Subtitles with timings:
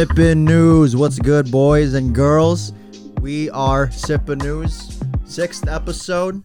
[0.00, 0.96] Sippin' News.
[0.96, 2.72] What's good, boys and girls?
[3.20, 4.98] We are Sippin' News.
[5.26, 6.42] Sixth episode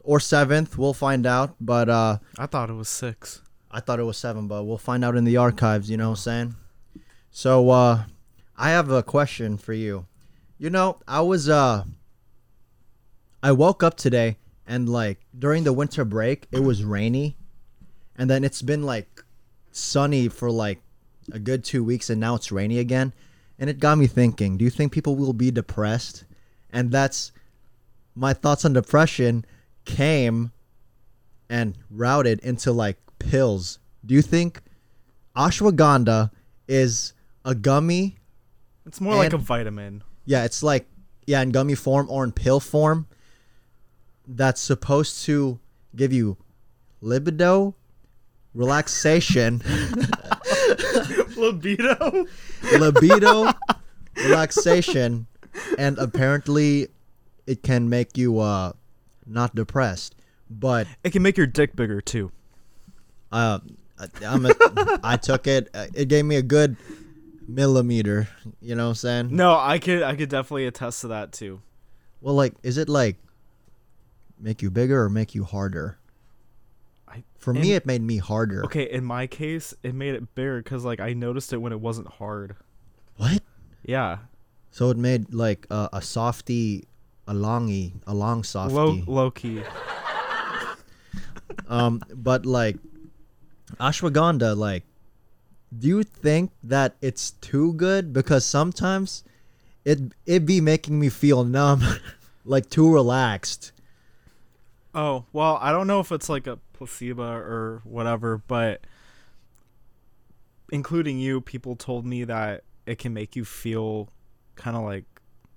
[0.00, 1.54] or seventh, we'll find out.
[1.60, 3.42] But uh I thought it was six.
[3.70, 6.18] I thought it was seven, but we'll find out in the archives, you know what
[6.18, 6.54] I'm saying?
[7.30, 8.06] So uh
[8.56, 10.08] I have a question for you.
[10.58, 11.84] You know, I was uh
[13.40, 17.36] I woke up today and like during the winter break it was rainy
[18.16, 19.22] and then it's been like
[19.70, 20.80] sunny for like
[21.32, 23.12] a good two weeks and now it's rainy again.
[23.58, 26.24] And it got me thinking, do you think people will be depressed?
[26.70, 27.32] And that's
[28.14, 29.44] my thoughts on depression
[29.84, 30.52] came
[31.48, 33.78] and routed into like pills.
[34.04, 34.62] Do you think
[35.36, 36.30] ashwagandha
[36.68, 37.12] is
[37.44, 38.16] a gummy?
[38.86, 40.02] It's more like a vitamin.
[40.24, 40.86] Yeah, it's like
[41.26, 43.06] yeah, in gummy form or in pill form
[44.26, 45.58] that's supposed to
[45.94, 46.36] give you
[47.00, 47.74] libido,
[48.54, 49.62] relaxation,
[51.40, 52.26] Libido.
[52.78, 53.52] libido,
[54.16, 55.26] relaxation,
[55.78, 56.88] and apparently
[57.46, 58.72] it can make you uh
[59.26, 60.14] not depressed.
[60.50, 62.32] But It can make your dick bigger too.
[63.32, 63.60] uh,
[63.98, 64.50] I- I'm a,
[65.04, 65.68] I took it.
[65.74, 66.76] uh, It gave me a good
[67.46, 68.28] millimeter.
[68.60, 69.36] You know what I'm saying?
[69.36, 71.60] No, I could I could definitely attest to that too.
[72.20, 73.16] Well, like, is it like
[74.40, 75.98] make you bigger or make you harder?
[77.10, 78.64] I- For me, it made me harder.
[78.66, 81.80] Okay, in my case, it made it bigger because like I noticed it when it
[81.80, 82.54] wasn't hard.
[83.16, 83.42] What?
[83.84, 84.18] Yeah,
[84.70, 86.84] So it made like a, a softy,
[87.26, 88.74] a longy, a long softy.
[88.74, 89.62] low low key.
[91.68, 92.76] Um, but like
[93.78, 94.84] ashwagandha, like,
[95.76, 98.12] do you think that it's too good?
[98.12, 99.22] Because sometimes
[99.84, 101.82] it it be making me feel numb,
[102.44, 103.72] like too relaxed.
[104.94, 108.80] Oh well, I don't know if it's like a placebo or whatever, but
[110.72, 114.08] including you, people told me that it can make you feel
[114.56, 115.04] kind of like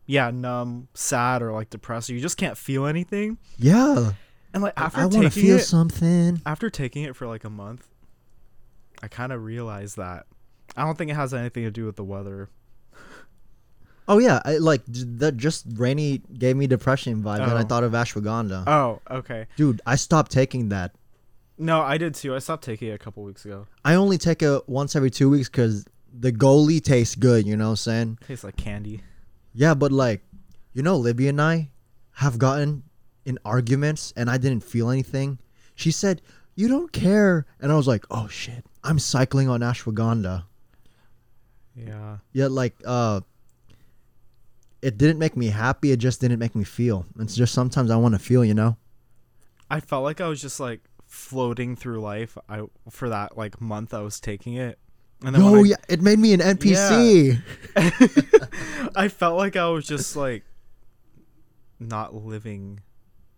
[0.06, 2.10] yeah, numb, sad, or like depressed.
[2.10, 3.38] Or you just can't feel anything.
[3.58, 4.12] Yeah,
[4.54, 6.42] And like after I want to taking feel it, something.
[6.46, 7.88] after taking it for like a month,
[9.02, 10.26] I kind of realized that
[10.76, 12.50] I don't think it has anything to do with the weather.
[14.08, 15.38] Oh yeah, I, like j- that.
[15.38, 17.66] Just rainy gave me depression vibes, and I Oh.
[17.66, 18.64] thought of ashwagandha.
[18.68, 19.48] Oh, okay.
[19.56, 20.94] Dude, I stopped taking that.
[21.58, 22.36] No, I did too.
[22.36, 23.68] I stopped taking it a couple weeks ago.
[23.86, 27.46] I only take it once every two weeks because the goalie tastes good.
[27.48, 28.20] You know what I'm saying?
[28.28, 29.02] tastes like candy.
[29.54, 30.22] Yeah, but like,
[30.74, 31.70] you know, Libby and I
[32.14, 32.84] have gotten
[33.26, 35.40] in arguments, and I didn't feel anything.
[35.76, 36.22] She said,
[36.56, 40.44] "You don't care," and I was like, "Oh shit, I'm cycling on ashwagandha."
[41.76, 42.18] Yeah.
[42.34, 43.22] Yeah, like, uh,
[44.84, 45.92] it didn't make me happy.
[45.92, 47.06] It just didn't make me feel.
[47.20, 48.78] It's just sometimes I want to feel, you know.
[49.70, 52.38] I felt like I was just like floating through life.
[52.50, 54.78] I for that like month I was taking it,
[55.24, 57.42] and then Oh I, yeah, it made me an NPC.
[58.96, 60.44] I felt like I was just like
[61.80, 62.82] not living.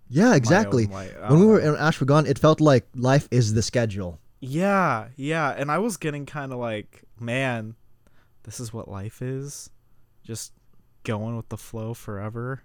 [0.09, 0.85] Yeah, exactly.
[0.85, 1.15] own life.
[1.21, 4.19] I When we were in ashwagandha, it felt like life is the schedule.
[4.41, 7.75] yeah, yeah, and I was getting kind of like, man,
[8.43, 9.71] this is what life is,
[10.23, 10.53] just
[11.05, 12.61] going with the flow forever.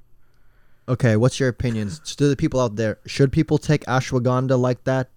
[0.88, 2.98] Okay, what's your opinions to the people out there?
[3.06, 5.08] Should people take ashwagandha like that?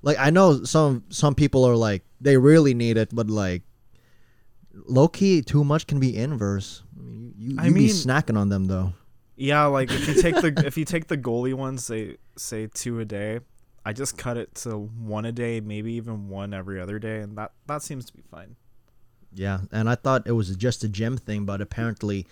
[0.00, 3.62] Like I know some some people are like they really need it, but like
[4.72, 6.82] low key too much can be inverse.
[6.98, 8.94] I mean, you, you, I you be mean- snacking on them though.
[9.36, 12.98] Yeah, like if you take the if you take the goalie ones, say say two
[13.00, 13.40] a day.
[13.84, 17.38] I just cut it to one a day, maybe even one every other day, and
[17.38, 18.56] that that seems to be fine.
[19.32, 22.26] Yeah, and I thought it was just a gym thing, but apparently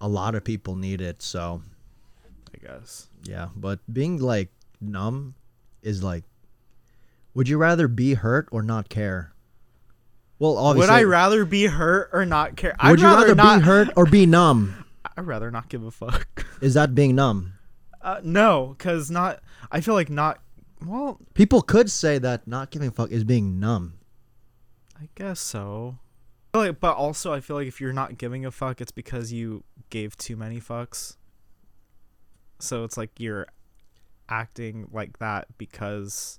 [0.00, 1.22] a lot of people need it.
[1.22, 1.62] So
[2.54, 3.08] I guess.
[3.22, 5.34] yeah, but being like numb
[5.82, 6.24] is like,
[7.34, 9.32] would you rather be hurt or not care?
[10.38, 12.74] Well, obviously, Would I rather be hurt or not care?
[12.84, 14.84] would I'd you rather, not, be hurt or be numb?
[15.16, 16.44] I'd rather not give a fuck.
[16.60, 17.54] Is that being numb?
[18.02, 19.40] Uh, no, cause not.
[19.72, 20.40] I feel like not.
[20.84, 23.94] Well, People could say that not giving a fuck is being numb.
[25.00, 25.98] I guess so.
[26.58, 29.64] Like, but also, I feel like if you're not giving a fuck, it's because you
[29.90, 31.16] gave too many fucks.
[32.58, 33.46] So it's like you're
[34.28, 36.38] acting like that because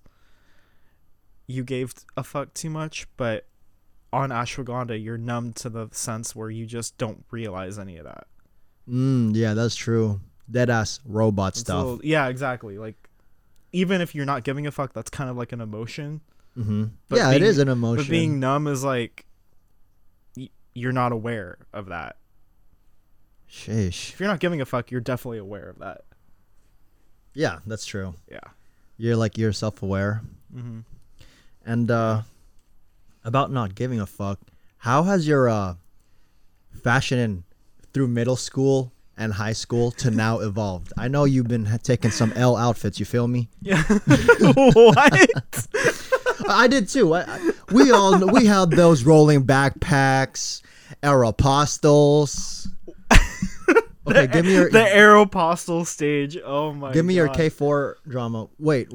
[1.47, 3.45] you gave a fuck too much, but
[4.11, 8.25] on ashwagandha, you're numb to the sense where you just don't realize any of that.
[8.89, 10.19] Mm, yeah, that's true.
[10.49, 11.77] Dead ass robot It's stuff.
[11.85, 12.77] little- yeah, exactly.
[12.77, 12.95] Like,
[13.73, 16.21] even if you're not giving a fuck, that's kind of like an emotion.
[16.55, 18.03] hmm but Yeah, it being- is an emotion.
[18.05, 19.25] But being numb is like
[20.77, 22.17] you're not aware of that.
[23.49, 24.13] Sheesh.
[24.13, 26.01] If you're not giving a fuck, you're definitely aware of that.
[27.33, 28.13] Yeah, that's true.
[28.29, 28.39] Yeah.
[28.97, 30.21] You're like you're self aware.
[30.55, 30.79] Mm-hmm.
[31.65, 32.21] And uh
[33.23, 34.39] about not giving a fuck,
[34.77, 35.75] how has your uh
[36.83, 37.43] fashion in,
[37.93, 40.93] through middle school and high school to now evolved.
[40.95, 42.99] I know you've been taking some L outfits.
[42.99, 43.49] You feel me?
[43.61, 43.81] Yeah.
[43.87, 45.67] what?
[46.47, 47.13] I did too.
[47.13, 50.61] I, I, we all we had those rolling backpacks,
[51.03, 52.67] Aeropostales.
[54.09, 56.37] Okay, give me your the Aeropostale stage.
[56.41, 56.87] Oh my.
[56.87, 56.93] God.
[56.93, 58.47] Give me your K four drama.
[58.57, 58.89] Wait,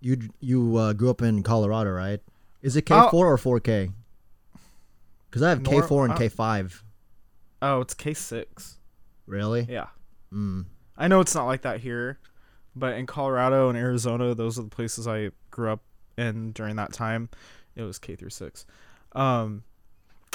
[0.00, 2.18] you you uh, grew up in Colorado, right?
[2.60, 3.08] Is it K Oh.
[3.08, 3.90] four or four K?
[5.28, 6.82] Because I have K four and uh, K five.
[7.62, 8.78] Oh, it's K six.
[9.26, 9.64] Really?
[9.70, 9.86] Yeah.
[10.32, 10.64] Mm.
[10.98, 12.18] I know it's not like that here,
[12.74, 15.82] but in Colorado and Arizona, those are the places I grew up
[16.18, 17.28] in during that time.
[17.76, 18.66] It was K through six.
[19.12, 19.62] Um,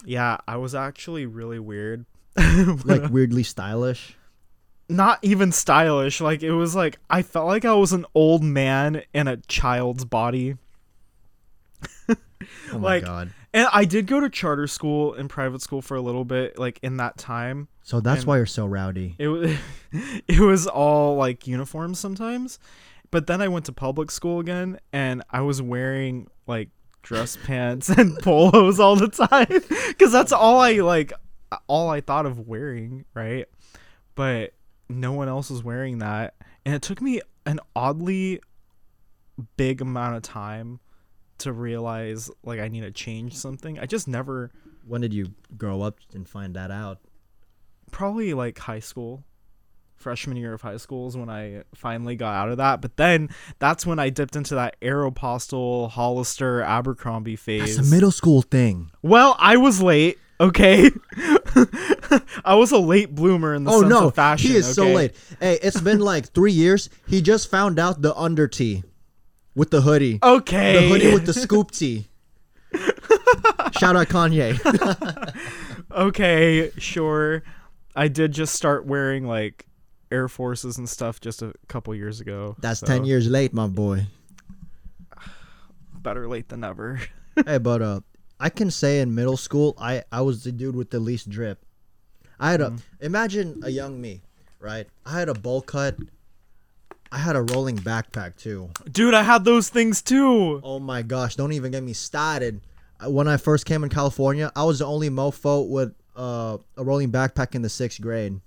[0.03, 2.05] yeah, I was actually really weird.
[2.83, 4.17] Like weirdly stylish.
[4.89, 6.19] not even stylish.
[6.21, 10.03] Like it was like I felt like I was an old man in a child's
[10.05, 10.57] body.
[12.71, 13.31] Oh my Like- god.
[13.53, 16.77] And I did go to charter school and private school for a little bit, like
[16.83, 17.69] in that time.
[17.83, 19.15] So that's why you're so rowdy.
[19.17, 19.55] It was
[20.27, 22.59] it was all like uniforms sometimes.
[23.11, 26.67] But then I went to public school again and I was wearing like
[27.05, 29.61] dress pants and polos all the time
[29.97, 31.13] cuz that's all I like
[31.67, 33.45] all I thought of wearing, right?
[34.15, 34.53] But
[34.89, 36.33] no one else was wearing that
[36.65, 38.41] and it took me an oddly
[39.55, 40.79] big amount of time
[41.37, 43.77] to realize like I need to change something.
[43.79, 44.51] I just never
[44.87, 46.99] When did you grow up and find that out?
[47.91, 49.23] probably like high school
[49.95, 53.29] freshman year of high school is when i finally got out of that but then
[53.59, 58.91] that's when i dipped into that aeropostale hollister abercrombie phase That's a middle school thing.
[59.01, 60.91] well i was late okay
[62.45, 64.87] i was a late bloomer in the Oh sense no, of fashion he is so
[64.87, 65.13] late.
[65.39, 66.89] Hey, it's been like three years.
[67.07, 68.83] He just found out the under tee
[69.55, 70.19] with the hoodie.
[70.21, 72.07] okay The hoodie with the scoop tee.
[73.79, 74.59] Shout out Kanye.
[75.91, 77.41] okay sure
[77.95, 79.65] i did just start wearing like
[80.11, 83.67] air forces and stuff just a couple years ago That's so ten years late, my
[83.67, 84.07] boy.
[85.93, 86.99] better late than never
[87.45, 87.99] hey, but uh,
[88.39, 91.63] I can say in middle school, I I was the dude with the least drip.
[92.39, 93.05] I had a Mm-hmm.
[93.05, 94.21] imagine a young me,
[94.59, 94.87] right?
[95.05, 95.97] I had a bowl cut.
[97.11, 98.69] I had a rolling backpack too.
[98.91, 101.35] dude i had those things too Oh my gosh!
[101.35, 102.61] Don't even get me started.
[102.99, 106.83] Uh, When I first came in California, I was the only mofo with uh, a
[106.83, 108.39] rolling backpack in the sixth grade.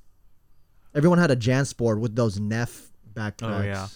[0.99, 3.61] Everyone had a JanSport with those Neff backpacks.
[3.61, 3.87] Oh, yeah.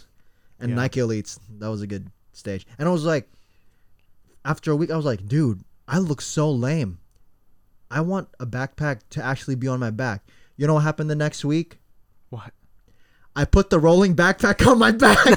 [0.61, 0.77] And Yeah.
[0.77, 1.39] Nike Elites.
[1.59, 2.65] That was a good stage.
[2.79, 3.29] And I was like,
[4.45, 6.99] after a week, I was like, dude, I look so lame.
[7.91, 10.23] I want a backpack to actually be on my back.
[10.57, 11.79] You know what happened the next week?
[12.31, 12.53] what
[13.35, 15.19] I put the rolling backpack on my back.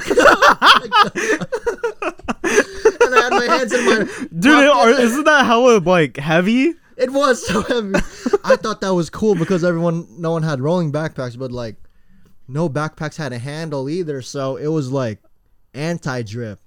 [3.14, 4.08] I had my hands in my
[4.38, 6.74] Dude, are, isn't that hella like heavy?
[6.96, 7.94] It was so heavy.
[8.44, 11.76] I thought that was cool because everyone, no one had rolling backpacks, but like,
[12.48, 14.22] no backpacks had a handle either.
[14.22, 15.20] So it was like
[15.74, 16.60] anti-drip.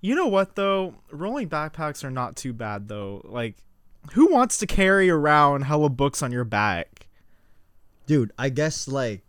[0.00, 0.94] You know what though?
[1.10, 3.20] Rolling backpacks are not too bad though.
[3.24, 3.56] Like,
[4.12, 7.06] who wants to carry around hella books on your back?
[8.06, 9.22] Dude, I guess like,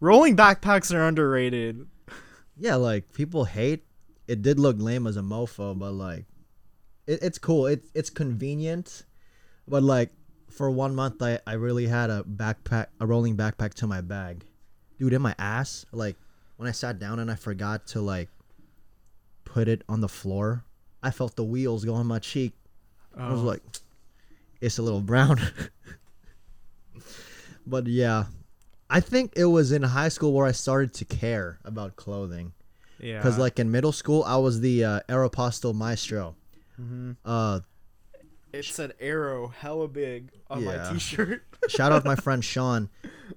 [0.00, 1.86] Rolling backpacks are underrated.
[2.56, 3.84] yeah, like people hate.
[4.26, 6.26] It did look lame as a mofo, but like,
[7.06, 7.66] it, it's cool.
[7.66, 9.04] It, it's convenient,
[9.68, 10.10] but like
[10.50, 14.44] for one month, I, I really had a backpack, a rolling backpack to my bag,
[14.98, 15.84] dude, in my ass.
[15.92, 16.16] Like
[16.56, 18.28] when I sat down and I forgot to like
[19.44, 20.64] put it on the floor,
[21.02, 22.54] I felt the wheels go on my cheek.
[23.16, 23.44] I was Oh.
[23.44, 23.62] like,
[24.60, 25.40] it's a little brown.
[27.66, 28.24] but yeah,
[28.90, 32.52] I think it was in high school where I started to care about clothing.
[32.98, 36.36] yeah, Because like in middle school, I was the uh, Aeropostale Maestro.
[36.80, 37.16] Mhm.
[37.24, 37.60] Uh,
[38.52, 40.84] it said arrow hella big on Yeah.
[40.88, 41.42] my t-shirt.
[41.68, 42.88] shout out my friend Sean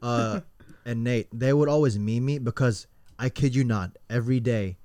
[0.01, 0.41] uh,
[0.85, 1.27] and Nate.
[1.31, 2.87] They would always meme me because
[3.17, 4.77] I kid you not, every day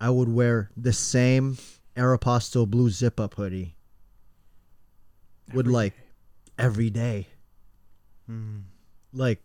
[0.00, 1.56] I would wear the same
[1.96, 3.74] Aeropostale blue zip up hoodie.
[5.54, 5.94] Would Every like
[6.58, 7.28] every day.
[8.30, 8.64] Mm.
[9.12, 9.40] Like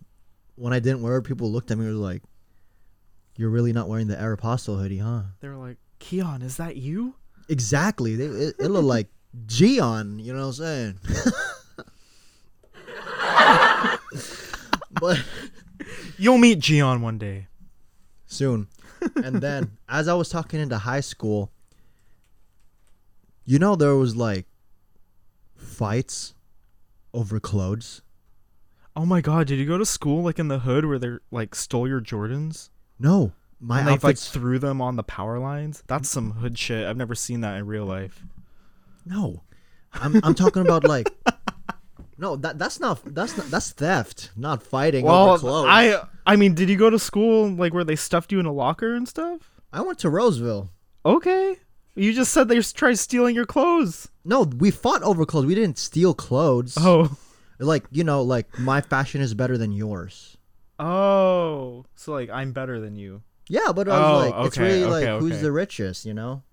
[0.56, 2.24] when I didn't wear it, people looked at me and were like,
[3.38, 7.16] "You're really not wearing the Aeropostale hoodie, huh?" They were like, "Kiann, is that you?"
[7.52, 8.16] Exactly.
[8.16, 9.08] They, it, it looked like
[9.46, 10.24] Gion.
[10.24, 11.00] You know what I'm saying?
[14.94, 15.24] but
[16.18, 17.48] You'll meet Gion one day.
[18.28, 18.68] soon.
[19.16, 21.52] And then as I was talking into high school,
[23.44, 24.46] you know there was like
[25.56, 26.36] fights
[27.14, 28.02] over clothes.
[28.96, 31.56] Oh my god, did you go to school like in the hood where they like
[31.56, 32.70] stole your Jordans?
[33.00, 33.32] No,
[33.62, 35.84] my and they like threw them on the power lines.
[35.88, 36.86] That's some hood shit.
[36.86, 38.24] I've never seen that in real life.
[39.06, 39.44] no,
[39.94, 41.10] I'm I'm talking about like.
[42.18, 45.66] No, that that's not that's not, that's theft, not fighting Well, over clothes.
[45.68, 48.52] I I mean, did you go to school like where they stuffed you in a
[48.54, 49.60] locker and stuff?
[49.74, 50.70] I went to Roseville.
[51.04, 51.56] Okay.
[51.96, 54.10] You just said they tried stealing your clothes.
[54.24, 55.48] No, we fought over clothes.
[55.48, 56.78] We didn't steal clothes.
[56.80, 57.18] Oh.
[57.58, 60.38] Like, you know, like my fashion is better than yours.
[60.78, 61.86] Oh.
[61.96, 63.24] So like I'm better than you.
[63.52, 66.44] Yeah, but I was Oh, like, it's really okay, like who's the richest, you know?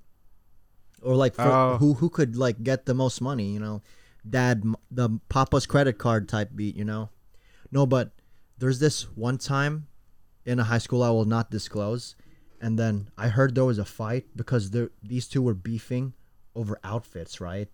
[1.00, 1.76] Or like for, Oh.
[1.78, 3.83] who who could like get the most money, you know?
[4.28, 7.11] Dad, the Papa's credit card type beat, you know?
[7.71, 8.11] No, but
[8.59, 9.87] there's this one time
[10.45, 12.17] in a high school I will not disclose,
[12.61, 16.14] and then I heard there was a fight because there these two were beefing
[16.57, 17.69] over outfits, right?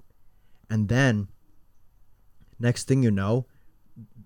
[0.69, 1.29] And then
[2.59, 3.47] next thing you know,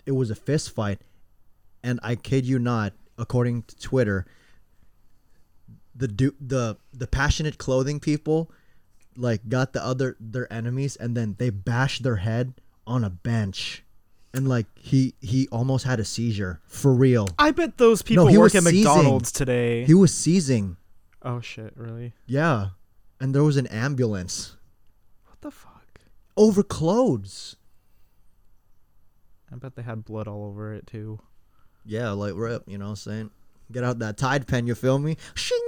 [0.06, 1.02] it was a fist fight,
[1.84, 4.26] and I kid you not, according to Twitter,
[5.98, 8.50] the du- the the passionate clothing people
[9.16, 12.54] like got the other their enemies and then they bashed their head
[12.86, 13.82] on a bench
[14.32, 18.38] and like he he almost had a seizure for real I bet those people he
[18.38, 18.84] work was at seizing.
[18.84, 19.84] McDonald's today.
[19.84, 20.76] he was seizing
[21.22, 22.12] oh shit, really?
[22.26, 22.68] yeah
[23.20, 24.56] and there was an ambulance
[25.26, 25.74] What the fuck?
[26.36, 27.56] over clothes
[29.52, 31.18] I bet they had blood all over it too.
[31.84, 33.30] yeah like rip you know what i'm saying
[33.72, 35.60] get out that tide pen you feel me Shing!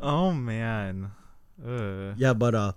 [0.00, 1.10] Oh man.
[1.66, 2.14] Ugh.
[2.16, 2.72] yeah but uh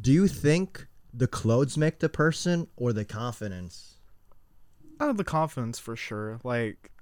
[0.00, 3.90] do you think the clothes make the person or the confidence
[5.00, 6.38] Oh, the confidence for sure.
[6.44, 6.92] Like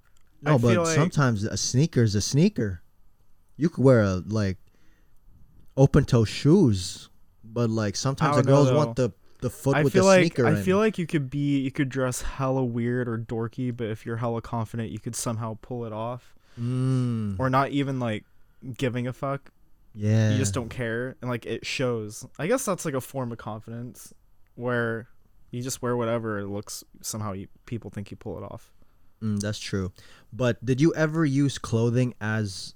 [0.41, 2.81] No, I but like- sometimes a sneaker is a sneaker.
[3.59, 4.57] You could wear a like
[5.77, 7.11] open toe shoes,
[7.45, 10.09] but like sometimes the don't know, girls want the the foot I with feel the
[10.09, 10.63] like sneaker I in.
[10.63, 14.17] feel like you could be you could dress hella weird or dorky, but if you're
[14.17, 18.25] hella confident, you could somehow pull it off, mm, or not even like
[18.79, 19.51] giving a fuck.
[19.95, 22.27] yeah, You just don't care, and like it shows.
[22.39, 24.15] I guess that's like a form of confidence,
[24.55, 25.09] where
[25.51, 26.83] you just wear whatever it looks.
[27.03, 28.73] Somehow you, people think you pull it off.
[29.23, 29.93] Mm, that's true.
[30.33, 32.75] But did you ever use clothing as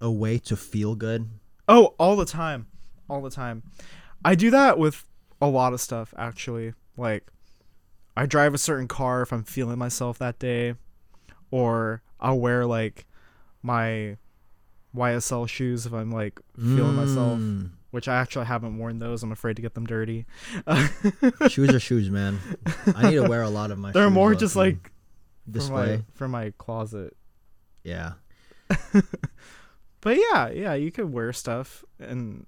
[0.00, 1.28] a way to feel good?
[1.66, 2.66] Oh, all the time.
[3.10, 3.62] All the time.
[4.24, 5.04] I do that with
[5.40, 6.74] a lot of stuff actually.
[6.96, 7.26] Like
[8.16, 10.74] I drive a certain car if I'm feeling myself that day
[11.50, 13.06] or I'll wear like
[13.62, 14.16] my
[14.96, 19.22] YSL shoes if I'm like feeling myself, Mm, which I actually haven't worn those.
[19.22, 20.26] I'm afraid to get them dirty.
[21.48, 22.38] shoes are shoes, man.
[22.96, 23.92] I need to wear a lot of my.
[23.92, 24.90] They're shoes more just like
[25.46, 27.16] this for my for my closet.
[27.84, 28.14] Yeah,
[30.00, 32.46] But yeah, yeah, you could wear stuff and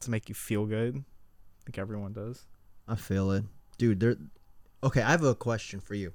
[0.00, 1.04] to make you feel good.
[1.68, 2.46] Like everyone does.
[2.88, 3.44] I feel it,
[3.76, 4.00] dude.
[4.00, 4.16] There.
[4.82, 6.12] Okay, I have a question for you.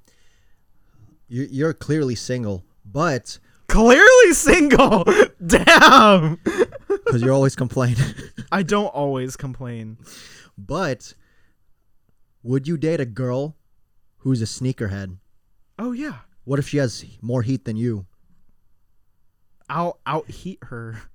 [1.27, 5.03] You you're clearly single, but Clearly single.
[5.45, 6.36] Damn.
[6.88, 8.03] because you're always complaining.
[8.51, 9.98] I don't always complain.
[10.57, 11.13] but
[12.43, 13.55] would you date a girl
[14.17, 15.17] who's a sneakerhead?
[15.79, 16.17] Oh yeah.
[16.43, 18.05] What if she has more heat than you?
[19.69, 21.01] I'll out heat her.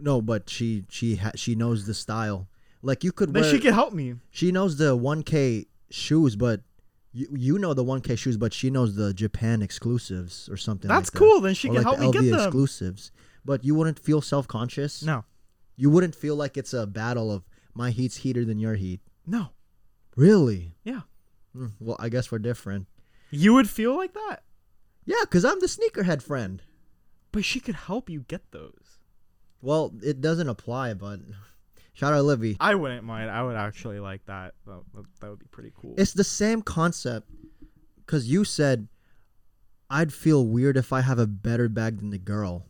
[0.00, 2.46] No, but she she ha- she knows the style.
[2.82, 3.50] Like you could Then wear.
[3.50, 4.14] she can help me.
[4.30, 6.60] she knows the 1K shoes, but
[7.12, 10.88] you you know the 1K shoes, but she knows the Japan exclusives or something.
[10.88, 11.18] That's like that.
[11.18, 11.40] cool.
[11.40, 12.40] Then she or can like help me LV get them.
[12.46, 13.10] exclusives.
[13.44, 15.02] But you wouldn't feel self conscious.
[15.02, 15.24] No.
[15.76, 17.44] You wouldn't feel like it's a battle of
[17.74, 19.00] my heat's heater than your heat.
[19.26, 19.48] No.
[20.16, 20.74] Really?
[20.84, 21.02] Yeah.
[21.56, 22.86] Mm, Well, I guess we're different.
[23.30, 24.42] You would feel like that.
[25.04, 26.62] Yeah, because I'm the sneakerhead friend.
[27.32, 28.98] But she could help you get those.
[29.62, 31.20] Well, it doesn't apply, but
[31.98, 32.56] shout out Livy.
[32.60, 33.30] I wouldn't mind.
[33.30, 34.54] I would actually like that.
[34.66, 34.80] That,
[35.20, 35.94] that- would be pretty cool.
[35.98, 37.28] It's the same concept.
[38.06, 38.88] Because you said
[39.90, 42.66] I'd feel weird if I have a better bag than the girl.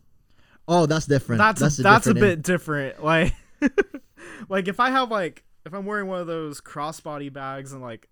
[0.67, 1.39] Oh, that's different.
[1.39, 3.03] that's that's a, that's a bit different.
[3.03, 3.33] Like
[4.49, 8.09] like if I have like if I'm wearing one of those crossbody bags and like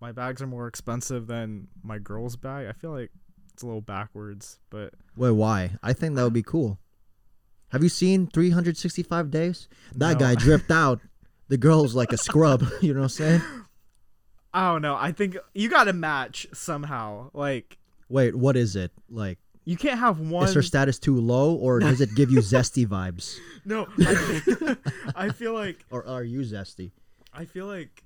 [0.00, 3.10] my bags are more expensive than my girl's bag, I feel like
[3.52, 5.70] it's a little backwards, but Wait, why?
[5.82, 6.78] I think that would be cool.
[7.70, 9.68] Have you seen 365 Days?
[9.94, 10.18] That No.
[10.20, 11.00] guy dripped out.
[11.48, 12.64] The girl's like a scrub.
[12.80, 13.42] you know what I'm saying?
[14.54, 14.96] I don't know.
[14.96, 17.30] I think you got to match somehow.
[17.34, 18.92] Like Wait, what is it?
[19.10, 22.38] Like, you can't have one is her status too low, or does it give you
[22.38, 23.36] zesty vibes?
[23.68, 24.76] No, I,
[25.16, 26.92] I feel like Or are you zesty?
[27.34, 28.04] I feel like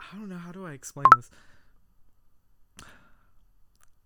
[0.00, 1.30] I don't know how do I explain this.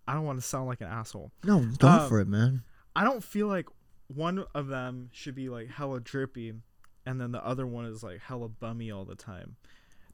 [0.07, 1.33] I don't want to sound like an asshole.
[1.45, 2.63] No, go Um, for it, man.
[2.95, 3.67] I don't feel like
[4.09, 6.53] one of them should be like hella drippy
[7.07, 9.57] and then the other one is like hella bummy all the time.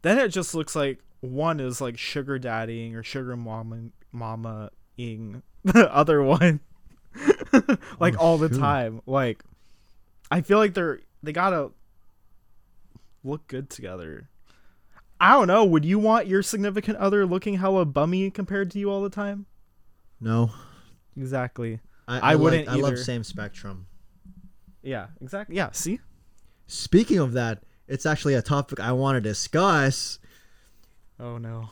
[0.03, 5.43] Then it just looks like one is like sugar daddying or sugar mama mama ing
[5.65, 6.61] the other one
[8.01, 8.59] like Oh, all the shoot.
[8.59, 9.01] time.
[9.07, 9.43] Like
[10.31, 11.71] I feel like they're they gotta
[13.23, 14.29] look good together.
[15.21, 15.65] I don't know.
[15.65, 19.47] Would you want your significant other looking hella bummy compared to you all the time?
[20.21, 20.51] No,
[21.17, 21.81] Exactly.
[22.07, 23.87] I, I like- wouldn't I love same spectrum.
[24.83, 25.57] Yeah, exactly.
[25.57, 26.01] Yeah, see?
[26.67, 30.19] Speaking of that, it's actually a topic I want to discuss.
[31.19, 31.71] Oh no.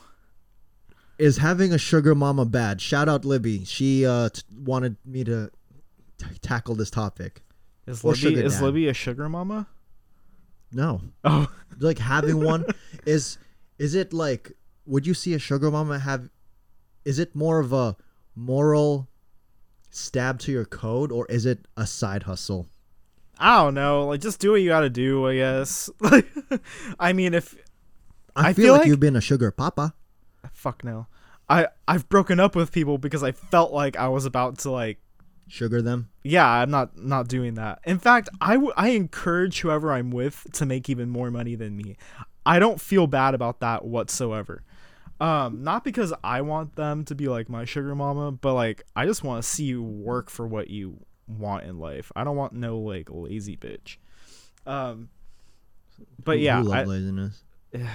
[1.19, 2.81] Is having a sugar mama bad?
[2.81, 3.65] Shout out Libby.
[3.65, 5.51] She uh, t- wanted me to
[6.19, 7.43] t- tackle this topic.
[7.87, 8.63] Is Or Libby is dad.
[8.65, 9.67] Libby a sugar mama?
[10.73, 11.49] No, Oh,
[11.81, 12.65] like having one
[13.05, 13.37] is
[13.79, 14.53] is it like
[14.87, 16.31] would you see a sugar mama have
[17.05, 17.97] is it more of a
[18.35, 19.09] moral
[19.95, 22.67] stab to your code or is it a side hustle
[23.39, 24.07] I don't know.
[24.07, 25.91] Like just do what you got to do, I guess.
[26.01, 26.27] Like
[27.01, 27.55] I mean, if
[28.35, 29.95] i, I feel, feel like, like- you've been a sugar papa
[30.53, 31.07] fuck no.
[31.49, 34.99] I I've broken up with people because I felt like I was about to like
[35.49, 37.81] sugar them yeah, I'm not not doing that.
[37.85, 41.77] In fact, I w- I encourage whoever I'm with to make even more money than
[41.77, 41.97] me.
[42.47, 44.63] I don't feel bad about that whatsoever.
[45.23, 49.07] Um, not because I want them to be like my sugar mama, but like I
[49.07, 50.99] just want to see you work for what you
[51.29, 52.11] want in life.
[52.17, 53.97] I don't want no like lazy bitch.
[54.67, 55.09] Um,
[56.23, 57.89] but Who- yeah, who love I, laziness Yeah.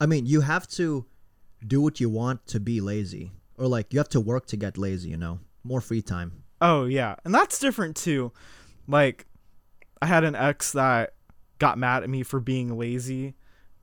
[0.00, 1.04] i mean you have to
[1.66, 4.78] do what you want to be lazy or like you have to work to get
[4.78, 8.32] lazy you know more free time Oh yeah, and that's different too.
[8.88, 9.26] Like,
[10.00, 11.12] I had an ex that
[11.58, 13.34] got mad at me for being lazy,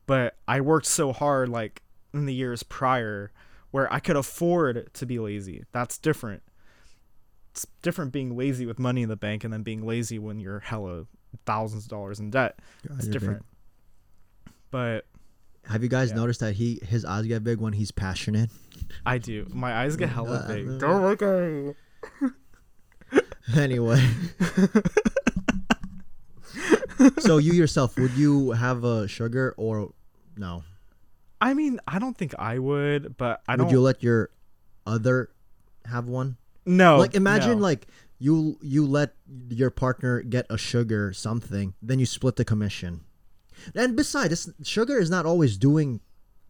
[0.07, 3.31] but I worked so hard like in the years prior
[3.71, 5.63] where I could afford to be lazy.
[5.71, 6.43] That's different.
[7.51, 10.59] It's different being lazy with money in the bank and then being lazy when you're
[10.59, 11.05] hella
[11.45, 12.59] thousands of dollars in debt.
[12.83, 13.11] It's You're big.
[13.13, 13.45] different.
[14.71, 15.05] But
[15.65, 16.15] have you guys Yeah.
[16.15, 18.49] noticed that he his eyes get big when he's passionate
[19.05, 19.45] I do.
[19.53, 20.67] My eyes get hella Uh, big.
[20.69, 21.75] uh, Don't look at
[23.11, 23.21] me.
[23.55, 24.03] anyway
[27.19, 29.93] so you yourself would you have a sugar or
[30.37, 30.63] no
[31.41, 33.65] I mean, I don't think I would, but I don't.
[33.65, 34.29] would you let your
[34.85, 35.29] other
[35.85, 36.97] have one no.
[36.97, 37.63] like imagine no.
[37.63, 37.87] like
[38.19, 39.13] you you let
[39.49, 43.01] your partner get a sugar something then you split the commission
[43.75, 45.99] and besides it's, sugar is not always doing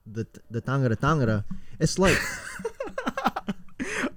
[0.06, 1.46] the the tangara tangara
[1.80, 2.18] it's like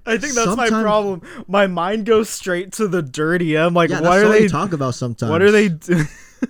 [0.07, 1.23] I think that's my problem.
[1.47, 3.57] My mind goes straight to the dirty.
[3.57, 4.47] I'm like, yeah what are they?
[4.47, 5.69] talk about sometimes what are they?
[5.69, 6.03] Do-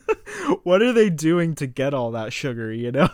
[0.64, 2.74] what are they doing to get all that sugar?
[2.74, 3.10] You know?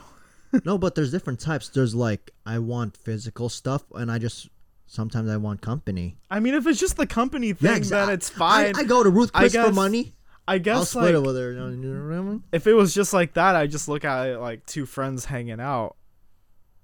[0.66, 4.50] No but there's different types there's like i want physical stuff and i just
[4.86, 8.30] sometimes i want company I mean, if it's just the company thing, yeah then it's
[8.30, 8.76] fine.
[8.76, 10.14] I, I go to ruth chris for money
[10.48, 12.22] I guess i'll guess split like it with her you know, you know what I
[12.22, 12.44] mean?
[12.52, 15.62] if it was just like that, I just look at it like two friends hanging
[15.62, 15.96] out.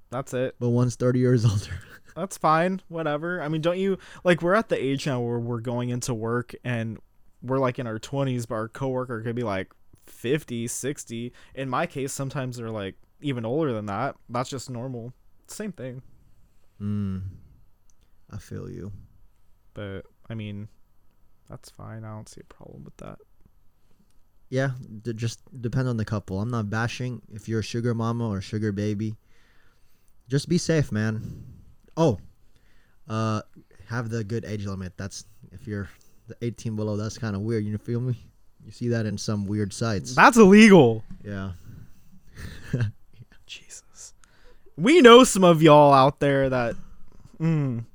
[0.09, 0.55] That's it.
[0.59, 1.79] but one's 30 years older
[2.15, 2.81] That's fine.
[2.87, 3.41] Whatever.
[3.41, 4.41] I mean, don't you like?
[4.41, 6.97] We're at the age now where we're going into work and
[7.43, 9.71] we're like in our 20s, but our coworker could be like
[10.05, 11.33] 50, 60.
[11.55, 14.15] In my case, sometimes they're like even older than that.
[14.29, 15.13] That's just normal.
[15.47, 16.01] Same thing.
[16.81, 17.21] mm,
[18.31, 18.91] i feel you
[19.73, 20.67] But I mean,
[21.49, 22.03] that's fine.
[22.03, 23.19] I don't see a problem with that.
[24.49, 24.71] Yeah,
[25.03, 26.39] d- just depend on the couple.
[26.39, 29.15] I'm not bashing if you're a sugar mama or sugar baby.
[30.29, 31.43] Just be safe, man.
[31.95, 32.19] Oh,
[33.07, 33.41] uh,
[33.87, 34.93] have the good age limit.
[34.97, 35.89] That's if you're
[36.27, 36.97] the 18 below.
[36.97, 37.65] That's kind of weird.
[37.65, 38.15] You feel me?
[38.65, 40.13] You see that in some weird sites.
[40.15, 41.03] That's illegal.
[41.23, 41.51] Yeah.
[44.77, 46.75] We know some of y'all out there that.
[47.39, 47.85] Mm,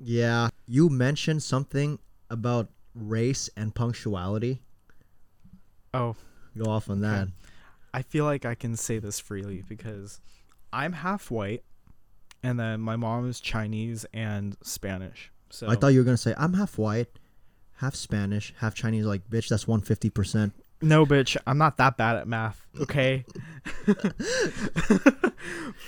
[0.00, 0.48] Yeah.
[0.66, 1.98] You mentioned something
[2.30, 4.60] about race and punctuality.
[5.94, 6.14] oh,
[6.56, 7.28] Go off on that.
[7.94, 10.20] I feel like I can say this freely because
[10.72, 11.62] I'm half white,
[12.42, 15.30] and then my mom is Chinese and Spanish.
[15.50, 17.08] So I thought you were gonna say I'm half white,
[17.76, 19.06] half Spanish, half Chinese.
[19.06, 20.52] Like, bitch, that's 150 percent.
[20.80, 22.66] No, bitch, I'm not that bad at math.
[22.80, 23.24] Okay.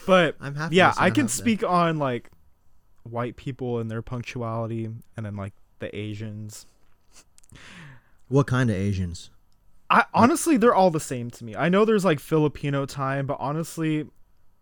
[0.07, 0.72] but I'm half.
[0.72, 2.31] yeah, I can speak on like
[3.05, 6.66] white people and their punctuality, and then like the Asians.
[8.29, 9.31] What kind of Asians?
[9.88, 11.57] I honestly, they're all the same to me.
[11.57, 14.07] I know there's like Filipino time, but honestly,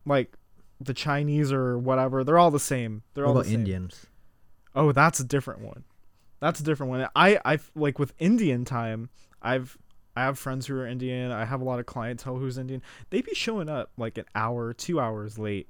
[0.06, 0.34] like
[0.80, 3.02] the Chinese or whatever, they're all the same.
[3.14, 3.60] They're What all about the same.
[3.60, 4.06] Indians?
[4.74, 5.84] Oh, that's a different one.
[6.40, 7.08] That's a different one.
[7.16, 9.10] I I like with Indian time.
[9.42, 9.76] I've
[10.18, 11.30] I have friends who are Indian.
[11.30, 12.82] I have a lot of clientele who's Indian.
[13.10, 15.68] They be showing up like an hour, two hours late.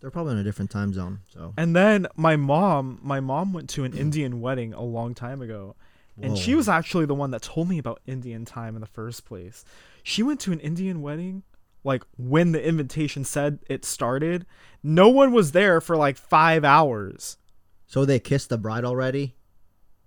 [0.00, 1.20] They're probably in a different time zone.
[1.28, 5.42] So And then my mom, my mom went to an Indian wedding a long time
[5.42, 5.74] ago.
[6.20, 9.24] And she was actually the one that told me about Indian time in the first
[9.24, 9.64] place.
[10.02, 11.44] She went to an Indian wedding
[11.84, 14.44] like when the invitation said it started.
[14.82, 17.38] No one was there for like 5 hours.
[17.86, 19.36] So they kissed the bride already?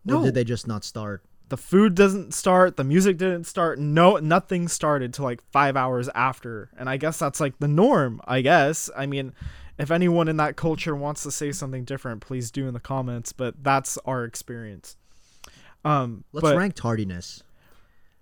[0.03, 0.19] No.
[0.19, 1.23] Or did they just not start?
[1.51, 6.07] The food doesn't start, the music didn't start, no nothing started till like 5 hours
[6.15, 6.69] after.
[6.77, 8.89] And I guess that's like the norm, I guess.
[8.95, 9.33] I mean,
[9.77, 13.33] if anyone in that culture wants to say something different, please do in the comments,
[13.33, 14.95] but that's our experience.
[15.83, 17.43] Um Let's rank tardiness.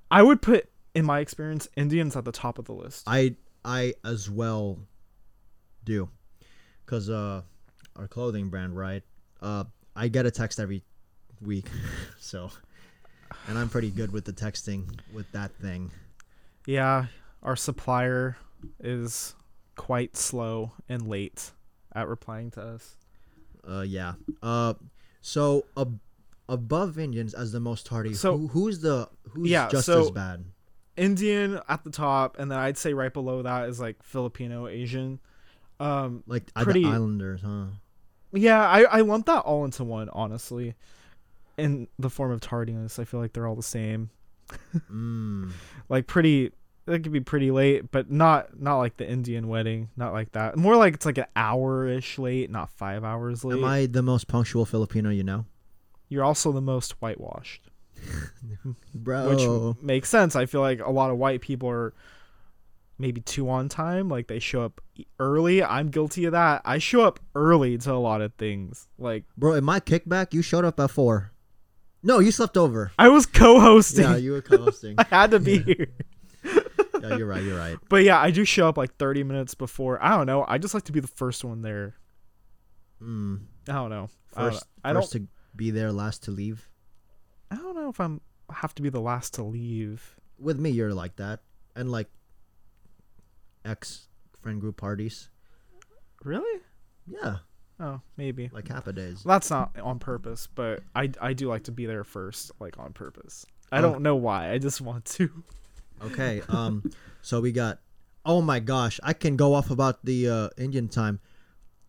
[0.09, 3.03] I would put in my experience Indians at the top of the list.
[3.05, 4.79] I I as well
[5.83, 6.09] do,
[6.87, 7.43] cause uh,
[7.95, 9.03] our clothing brand, right?
[9.39, 9.65] Uh,
[9.95, 10.83] I get a text every
[11.41, 11.67] week,
[12.19, 12.49] so,
[13.47, 15.91] and I'm pretty good with the texting with that thing.
[16.65, 17.07] Yeah,
[17.43, 18.37] our supplier
[18.79, 19.35] is
[19.75, 21.51] quite slow and late
[21.95, 22.95] at replying to us.
[23.67, 24.13] Uh, yeah.
[24.43, 24.73] Uh,
[25.21, 25.99] so ab-
[26.47, 28.13] above Indians as the most tardy.
[28.13, 30.45] So- who, who's the who's Yeah, just so- as bad?
[30.97, 35.19] Indian at the top, and then I'd say right below that is like Filipino, Asian.
[35.79, 37.67] Um, Like pretty- the Islanders, huh?
[38.33, 40.75] yeah, I I lump that all into one, honestly.
[41.59, 44.09] In the form of tardiness, I feel like they're all the same.
[44.91, 45.51] Mm.
[45.89, 46.51] Like pretty,
[46.85, 50.55] it could be pretty late, but not not like the Indian wedding, not like that.
[50.55, 53.57] More like it's like an hour ish late, not five hours late.
[53.57, 55.45] Am I the most punctual Filipino you know,
[56.09, 57.69] You're also the most whitewashed.
[58.93, 59.73] bro?
[59.73, 60.35] which makes sense.
[60.35, 61.93] I feel like a lot of white people are
[62.99, 64.09] maybe too on time.
[64.09, 64.81] Like they show up
[65.19, 65.63] early.
[65.63, 66.61] I'm guilty of that.
[66.65, 68.87] I show up early to a lot of things.
[68.99, 71.31] Like bro, in my kickback, you showed up at four.
[72.01, 72.91] No, you slept over.
[72.97, 74.03] I was co-hosting.
[74.03, 74.95] Yeah, you were co-hosting.
[74.97, 75.87] I had to be here.
[76.43, 77.43] yeah, you're right.
[77.43, 77.77] You're right.
[77.89, 80.01] But yeah, I do show up like 30 minutes before.
[80.01, 80.45] I don't know.
[80.47, 81.95] I just like to be the first one there.
[83.01, 83.41] Mm.
[83.67, 84.09] I don't know.
[84.35, 84.63] I don't First.
[84.83, 85.01] I don't.
[85.01, 86.69] first to be there, last to leave.
[87.51, 90.15] I don't know if I'm have to be the last to leave.
[90.39, 91.41] With me, you're like that,
[91.75, 92.07] and like
[93.65, 94.07] ex
[94.41, 95.29] friend group parties.
[96.23, 96.61] Really?
[97.07, 97.37] Yeah,
[97.79, 98.49] Oh, maybe.
[98.53, 99.23] like half a days.
[99.25, 102.93] That's not on purpose, but I I do like to be there first, like on
[102.93, 103.45] purpose.
[103.71, 103.81] I Oh.
[103.83, 104.51] don't know why.
[104.51, 105.29] I just want to.
[106.03, 106.41] Okay.
[106.49, 106.89] Um.
[107.21, 107.79] so we got.
[108.25, 111.19] Oh my gosh, I can go off about the uh, Indian time.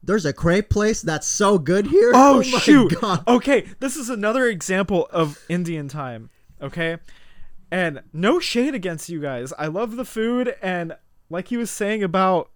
[0.03, 2.13] There's a crepe place that's so good here.
[2.15, 2.99] Oh, my shoot.
[3.01, 3.23] God.
[3.29, 6.31] Okay, this is another example of Indian time.
[6.63, 6.99] Okay,
[7.71, 9.53] and no shade against you guys.
[9.59, 10.97] I love the food, and
[11.29, 12.51] like he was saying about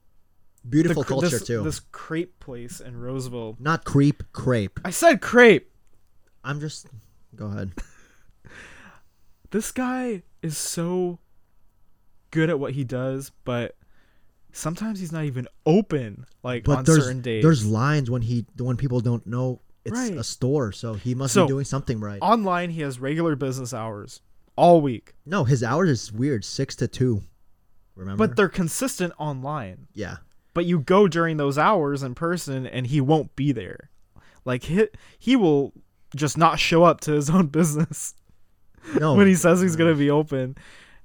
[0.68, 1.62] Beautiful culture this, too.
[1.62, 3.56] this crepe place in Roseville.
[3.60, 4.80] Not creep, crepe.
[4.84, 5.70] I said crepe.
[6.42, 6.86] I'm just.
[7.36, 7.72] Go ahead.
[9.50, 11.20] This guy is so
[12.32, 13.76] good at what he does, but
[14.52, 16.26] sometimes he's not even open.
[16.42, 17.44] Like But on there's certain days.
[17.44, 20.16] there's lines when he when people don't know it's Right.
[20.16, 22.18] a store, so he must So- be doing something right.
[22.20, 22.70] online.
[22.70, 24.22] He has regular business hours
[24.56, 27.22] all week, No, his hours is weird, six to two.
[27.94, 28.26] Remember?
[28.26, 29.86] but they're consistent online.
[29.94, 30.16] yeah.
[30.54, 33.90] But you go during those hours in person and he won't be there
[34.44, 34.86] like he,
[35.18, 35.72] he will
[36.16, 38.14] just not show up to his own business
[39.00, 39.14] No.
[39.14, 40.56] when he says he's going to be open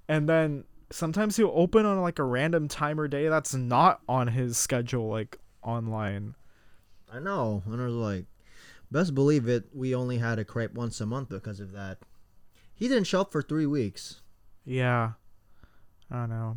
[0.08, 4.28] and then sometimes he'll open on like a random time or day that's not on
[4.28, 6.36] his schedule like online
[7.12, 7.64] I know.
[7.66, 8.26] And I was like,
[8.92, 9.64] best believe it.
[9.74, 11.98] We only had a crepe once a month because of that.
[12.76, 14.22] He didn't show up for three weeks.
[14.64, 15.14] yeah
[16.12, 16.56] i don't know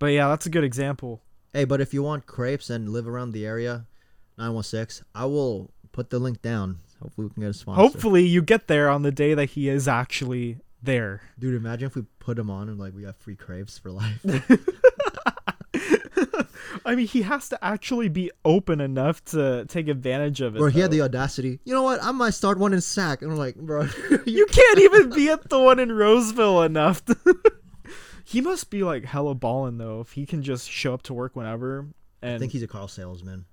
[0.00, 3.32] but yeah that's a good example Hey, but if you want crepes and live around
[3.32, 3.86] the area,
[4.38, 6.78] nine one six, I will put the link down.
[7.02, 7.80] Hopefully, we can get a sponsor.
[7.80, 11.94] hopefully you get there on the day that he is actually there dude, imagine if
[11.94, 14.24] we put him on and like we got free crepes for life.
[16.84, 20.60] I mean, he has to actually be open enough to take advantage of it.
[20.60, 21.60] Or he had the audacity.
[21.64, 22.02] You know what?
[22.02, 23.22] I might start one in Sac.
[23.22, 23.82] And I'm like, bro,
[24.26, 27.04] You can't even be at the one in Roseville enough.
[27.04, 27.16] To
[28.32, 31.36] he must be like hella balling though if he can just show up to work
[31.36, 31.86] whenever.
[32.22, 33.44] I think he's a car salesman.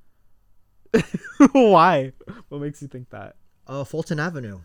[1.51, 2.13] why?
[2.49, 3.35] What makes you think that?
[3.67, 4.61] Uh, Fulton Avenue.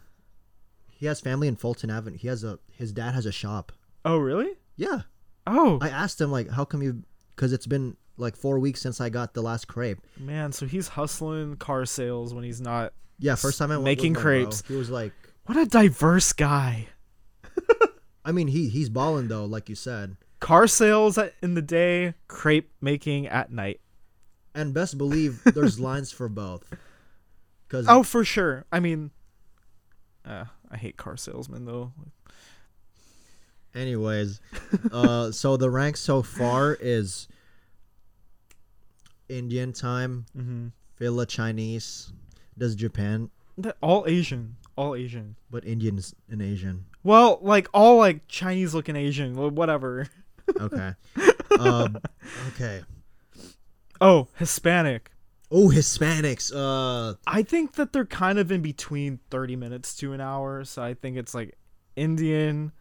[0.90, 2.16] He has family in Fulton Avenue.
[2.16, 3.72] He has a his dad has a shop.
[4.04, 4.52] Oh, really?
[4.76, 5.02] Yeah,
[5.46, 7.02] Oh I asked him like, how come you?
[7.34, 9.98] Because it's been like four weeks since I got the last crepe.
[10.18, 12.92] man, so he's hustling car sales when he's not.
[13.18, 14.62] Yeah, first time I went Making bro, crepes.
[14.66, 15.12] He was like,
[15.46, 16.88] What a diverse guy.
[18.24, 20.16] I mean, he he's balling though, like you said.
[20.40, 23.80] Car sales in the day, crepe making at night.
[24.54, 26.72] And best believe there's lines for both.
[27.68, 28.64] Cause Oh, for sure.
[28.70, 29.10] I mean,
[30.24, 31.92] uh, I hate car salesmen though.
[33.74, 34.40] Anyways,
[34.92, 37.26] uh, so the rank so far is
[39.28, 40.68] Indian time, Mm-hmm.
[40.96, 42.12] Phila Chinese,
[42.56, 43.30] does Japan,
[43.80, 45.34] All Asian, all Asian.
[45.50, 46.84] but Indians and Asian.
[47.04, 50.08] Well, like all like Chinese looking Asian, whatever.
[50.60, 50.94] Okay.
[51.60, 51.98] um,
[52.48, 52.82] okay.
[54.00, 55.10] Oh, Hispanic.
[55.50, 56.52] Oh, Hispanics.
[56.52, 60.82] Uh, I think that they're kind of in between 30 minutes to an hour, so
[60.82, 61.56] I think it's like
[61.94, 62.72] Indian,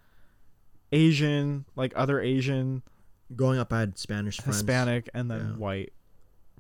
[0.92, 2.82] Asian, like other Asian,
[3.36, 4.58] Growing up, I had Spanish friends.
[4.58, 5.56] Hispanic, and then Yeah.
[5.58, 5.94] white,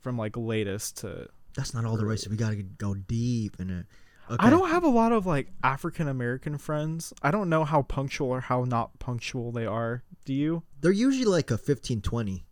[0.01, 1.27] from like latest to.
[1.55, 2.29] That's not all the races.
[2.29, 3.85] We gotta go deep in it.
[4.31, 4.37] Okay.
[4.47, 7.13] I don't have a lot of like African American friends.
[7.21, 10.03] I don't know how punctual or how not punctual they are.
[10.25, 10.63] Do you?
[10.81, 12.45] They're usually like a 15, 20.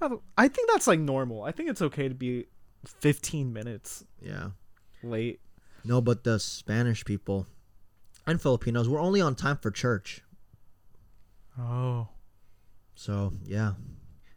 [0.00, 1.42] I I think that's like normal.
[1.44, 2.46] I think it's okay to be
[2.86, 4.50] 15 minutes Yeah.
[5.02, 5.40] late.
[5.84, 7.46] No, but the Spanish people
[8.26, 10.22] and Filipinos were only on time for church.
[11.58, 12.08] Oh.
[12.94, 13.72] So yeah,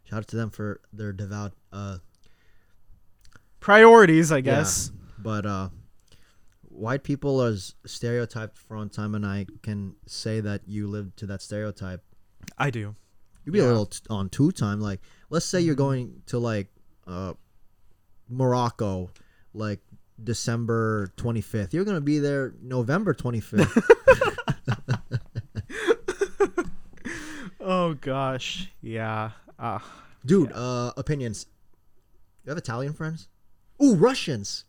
[0.04, 1.52] shout out to them for their devout.
[1.72, 1.98] Uh,
[3.60, 4.90] Priorities, I guess.
[5.18, 5.68] but uh,
[6.76, 7.54] white people are
[7.86, 12.02] stereotyped for on time, and I can say that you live to that stereotype.
[12.58, 12.94] I do.
[13.44, 14.80] You'd be a little t- on two time.
[14.80, 16.68] Like, let's say you're going to like
[17.06, 17.34] uh,
[18.28, 19.10] Morocco,
[19.54, 19.80] like
[20.22, 21.72] December 25th.
[21.72, 23.82] You're gonna be there November 25th.
[27.68, 28.70] Oh gosh.
[28.80, 29.32] Yeah.
[29.58, 29.80] Uh,
[30.24, 31.46] Dude, uh, opinions.
[32.44, 33.26] You have Italian friends?
[33.82, 34.64] Ooh, Russians.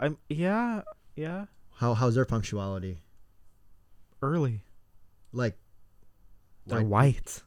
[0.00, 0.82] I'm yeah,
[1.16, 1.46] yeah.
[1.76, 2.98] How how's their punctuality?
[4.22, 4.62] Early.
[5.32, 5.56] Like,
[6.66, 7.42] They're White- white.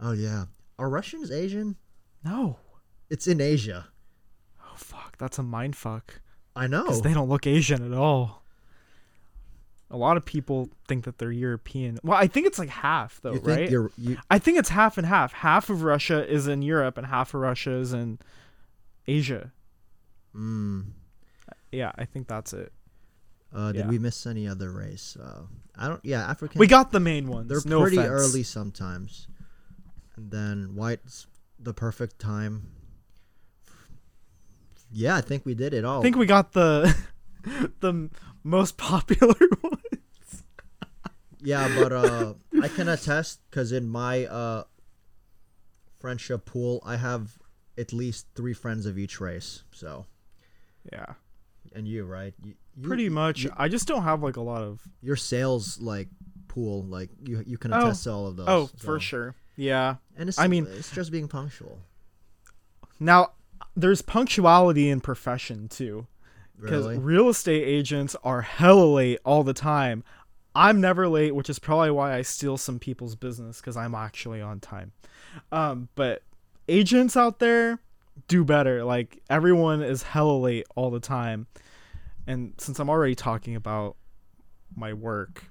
[0.00, 0.44] oh yeah,
[0.78, 1.76] are Russians Asian?
[2.24, 2.58] No.
[3.10, 3.88] It's in Asia.
[4.62, 6.20] Oh fuck, that's a mind fuck.
[6.56, 6.84] I know.
[6.84, 8.42] Because they don't look Asian at all.
[9.90, 11.98] A lot of people think that they're European.
[12.02, 13.90] Well, I think it's like half though, you think right?
[13.98, 15.32] you, I think it's half and half.
[15.32, 18.18] Half of Russia is in Europe and half of Russia is in
[19.06, 19.52] Asia.
[20.34, 20.84] mm,
[21.74, 22.72] Yeah, I think that's it.
[23.52, 23.88] uh, did Yeah.
[23.88, 25.16] we miss any other race?
[25.16, 25.42] Uh,
[25.76, 26.00] I don't.
[26.04, 26.58] Yeah, African.
[26.58, 27.48] We got the main ones.
[27.48, 28.10] They're no pretty offense.
[28.12, 29.28] early sometimes,
[30.16, 31.26] and then white's
[31.58, 32.68] the perfect time.
[34.92, 36.00] Yeah, I think we did it all.
[36.00, 36.94] I think we got the
[37.80, 38.10] the
[38.42, 40.42] most popular ones.
[41.42, 44.64] Yeah, but uh, I can attest because in my uh,
[46.00, 47.38] friendship pool, I have
[47.76, 49.62] at least three friends of each race.
[49.72, 50.06] So,
[50.92, 51.14] Yeah,
[51.74, 52.34] and you, right?
[52.42, 53.42] You, you, pretty much.
[53.44, 54.80] you- I just don't have like a lot of.
[55.02, 56.08] your sales like
[56.48, 57.78] pool, like you, you can Oh.
[57.86, 58.46] attest to all of those.
[58.48, 59.34] Oh, so- for sure.
[59.56, 59.96] Yeah.
[60.16, 61.78] And it's, I mean- it's just being punctual.
[63.00, 63.32] Now,
[63.76, 66.06] there's punctuality in profession too.
[66.60, 66.98] Because Really?
[66.98, 70.04] real estate agents are hella late all the time.
[70.54, 74.40] I'm never late, which is probably why I steal some people's business because I'm actually
[74.40, 74.92] on time.
[75.50, 76.22] Um, but
[76.68, 77.80] agents out there
[78.28, 78.84] do better.
[78.84, 81.48] Like everyone is hella late all the time.
[82.26, 83.96] And since I'm already talking about
[84.74, 85.44] my work,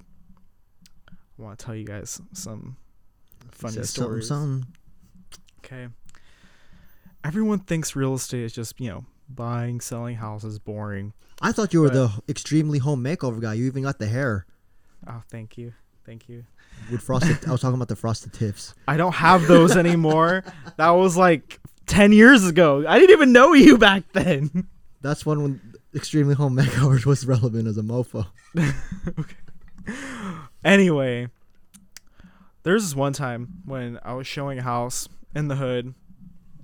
[1.10, 2.78] I want to tell you guys some
[3.52, 4.28] funny Says something, stories.
[4.28, 4.68] something.
[5.60, 5.88] Okay.
[7.24, 11.14] Everyone thinks real estate is just, you know, buying, selling houses, boring.
[11.42, 13.54] I thought you were the extremely home makeover guy.
[13.54, 14.46] You even got the hair
[15.08, 15.74] Oh, thank you.
[16.06, 16.46] Thank you.
[16.92, 17.46] with frosted.
[17.48, 18.74] I was talking about the frosted tips.
[18.88, 20.44] I don't have those anymore.
[20.78, 22.86] that was like 10 years ago.
[22.88, 24.68] I didn't even know you back then.
[25.02, 25.62] That's when when
[25.96, 28.28] extremely home makeovers was relevant as a mofo.
[29.20, 29.36] Okay.
[30.64, 31.28] Anyway,
[32.64, 35.94] there's this one time when I was showing a house in the hood.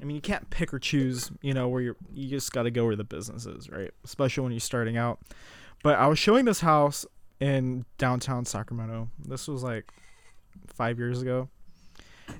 [0.01, 2.71] I mean, you can't pick or choose, you know, where you're, you just got to
[2.71, 3.91] go where the business is, right?
[4.05, 5.19] Especially when you're starting out.
[5.83, 7.05] But I was showing this house
[7.41, 9.09] in downtown Sacramento.
[9.19, 9.91] This was like
[10.67, 11.49] five years ago.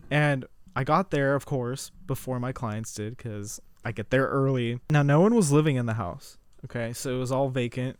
[0.09, 4.79] And I got there, of course, before my clients did because I get there early.
[4.89, 6.37] Now, no one was living in the house.
[6.65, 6.93] Okay.
[6.93, 7.97] So it was all vacant,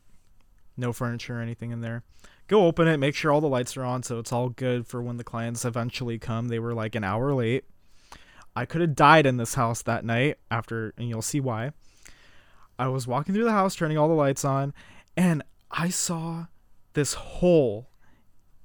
[0.78, 2.04] no furniture or anything in there
[2.50, 5.02] go open it, make sure all the lights are on so it's all good for
[5.02, 6.50] when the clients eventually come.
[6.50, 7.64] They were like an hour late.
[8.56, 11.72] I could have died in this house that night after, and you'll see why.
[12.78, 14.74] I was walking through the house, turning all the lights on,
[15.16, 16.48] and I saw
[16.94, 17.90] this hole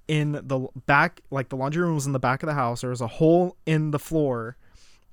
[0.09, 2.81] in the back, like the laundry room was in the back of the house.
[2.81, 4.57] There was a hole in the floor.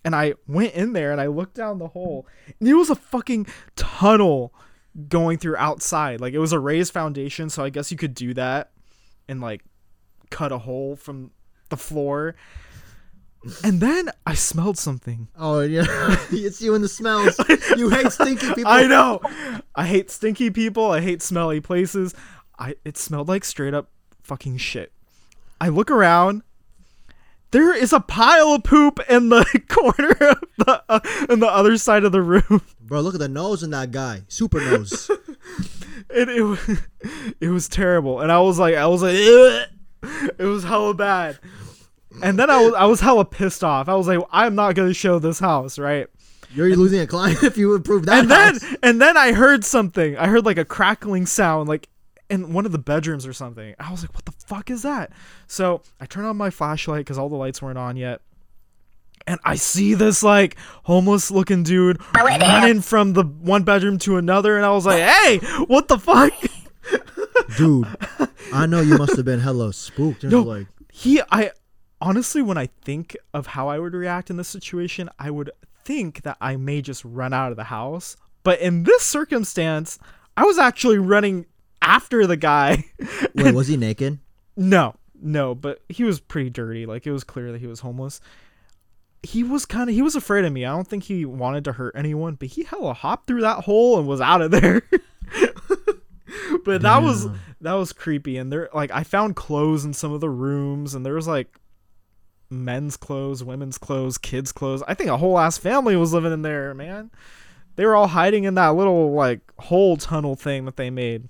[0.03, 2.25] And I went in there and I looked down the hole,
[2.59, 4.51] and it was a fucking tunnel
[5.07, 6.21] going through outside.
[6.21, 8.71] Like it was a raised foundation, so I guess you could do that
[9.27, 9.63] and like
[10.29, 11.31] cut a hole from
[11.69, 12.35] the floor.
[13.63, 15.27] And then I smelled something.
[15.35, 15.85] Oh yeah,
[16.31, 17.39] it's you and the smells.
[17.77, 18.67] You hate stinky people.
[18.67, 19.21] I know.
[19.73, 20.91] I hate stinky people.
[20.91, 22.13] I hate smelly places.
[22.59, 23.89] I it smelled like straight up
[24.21, 24.91] fucking shit.
[25.59, 26.43] I look around.
[27.51, 30.99] There is a pile of poop in the corner of the uh,
[31.29, 32.61] in the other side of the room.
[32.91, 34.23] Bro, look at the nose in that guy.
[34.27, 35.09] Super nose.
[36.13, 36.59] and it was,
[37.39, 38.19] it was terrible.
[38.19, 41.39] And I was like, I was like, "Ugh." it was hella bad.
[42.21, 43.87] And then I was, I was hella pissed off.
[43.87, 46.07] I was like, I'm not gonna show this house, right?
[46.53, 48.19] You're losing a client if you improve that.
[48.19, 50.17] And then, and then I heard something.
[50.17, 51.87] I heard like a crackling sound, like
[52.29, 53.73] in one of the bedrooms or something.
[53.79, 55.13] I was like, what the fuck is that?
[55.47, 58.19] So I turned on my flashlight because all the lights weren't on yet.
[59.27, 64.57] And I see this like homeless looking dude running from the one bedroom to another,
[64.57, 66.33] and I was like, "Hey, what the fuck?"
[67.57, 67.87] Dude,
[68.53, 70.23] I know you must have been hella spooked.
[70.23, 70.41] You're No.
[70.41, 71.51] like, he i
[72.01, 75.49] honestly when i think of how i would react in this situation i would
[75.85, 79.97] think that i may just run out of the house but in this circumstance
[80.35, 81.45] i was actually running
[81.81, 82.83] after the guy
[83.35, 84.19] wait, was he naked?
[84.57, 88.19] no no but he was pretty dirty like it was clear that he was homeless
[89.23, 90.65] he was kind of he was afraid of me.
[90.65, 93.99] I don't think he wanted to hurt anyone but he hella hopped through that hole
[93.99, 94.83] and was out of there.
[96.63, 97.27] But that was
[97.61, 98.37] that was creepy.
[98.37, 101.59] And there like i found clothes in some of the rooms and there was like
[102.49, 104.83] men's clothes women's clothes kids clothes.
[104.87, 107.11] I think a whole ass family was living in there man.
[107.75, 111.29] They were all hiding in that little like hole tunnel thing that they made.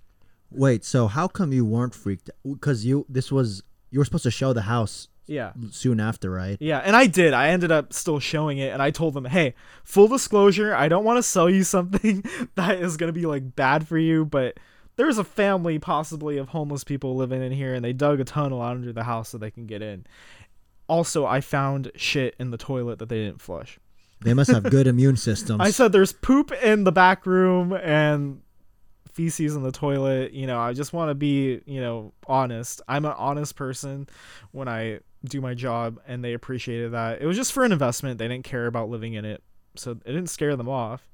[0.49, 2.30] Wait, so how come you weren't freaked?
[2.43, 5.53] Because you, this was, you were supposed to show the house yeah.
[5.71, 6.57] soon after, right?
[6.60, 7.34] yeah and i did.
[7.34, 11.03] I ended up still showing it and i told them hey full disclosure i don't
[11.03, 12.23] want to sell you something
[12.55, 14.57] that is going to be like bad for you but
[14.95, 18.62] there's a family possibly of homeless people living in here and they dug a tunnel
[18.62, 20.05] out under the house so they can get in.
[20.88, 23.79] Also i found shit in the toilet that they didn't flush.
[24.19, 25.60] They must have good immune systems.
[25.63, 28.41] i said there's poop in the back room and
[29.12, 30.34] feces in the toilet.
[30.34, 32.81] You know i just want to be you know honest.
[32.88, 34.07] I'm an honest person
[34.51, 38.17] when i do my job and they appreciated that it was just for an investment
[38.17, 39.43] they didn't care about living in it
[39.75, 41.07] so it didn't scare them off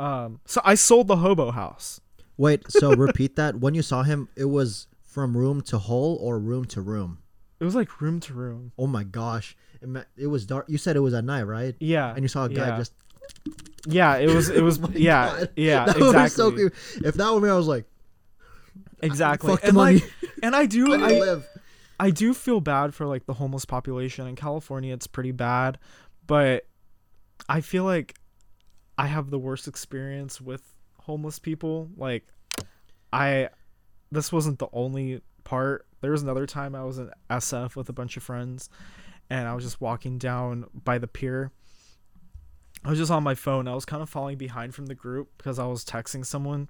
[0.00, 2.00] um so i sold the hobo house
[2.36, 3.60] Wait, so repeat that.
[3.60, 7.18] When you saw him, it was from room to hole or room to room?
[7.60, 9.56] it was like room to room Oh my gosh.
[9.80, 10.64] It, it was dark.
[10.68, 11.76] You said it was at night, right?
[11.78, 12.76] yeah And you saw a guy yeah.
[12.76, 12.92] just.
[13.86, 15.50] yeah it was it was Oh yeah God.
[15.54, 17.06] yeah That exactly so.
[17.08, 17.84] If that were me, I was like,
[19.00, 20.02] exactly and like
[20.42, 21.46] and i do I I, live.
[21.98, 24.92] I do feel bad for like the homeless population in California.
[24.92, 25.78] It's pretty bad,
[26.26, 26.66] but
[27.48, 28.16] I feel like
[28.98, 30.62] I have the worst experience with
[31.00, 31.90] homeless people.
[31.96, 32.26] Like
[33.12, 33.50] I
[34.10, 35.86] this wasn't the only part.
[36.00, 38.68] There was another time I was in SF with a bunch of friends
[39.30, 41.50] and I was just walking down by the pier.
[42.84, 43.66] I was just on my phone.
[43.66, 46.68] I was kind of falling behind from the group because I was texting someone.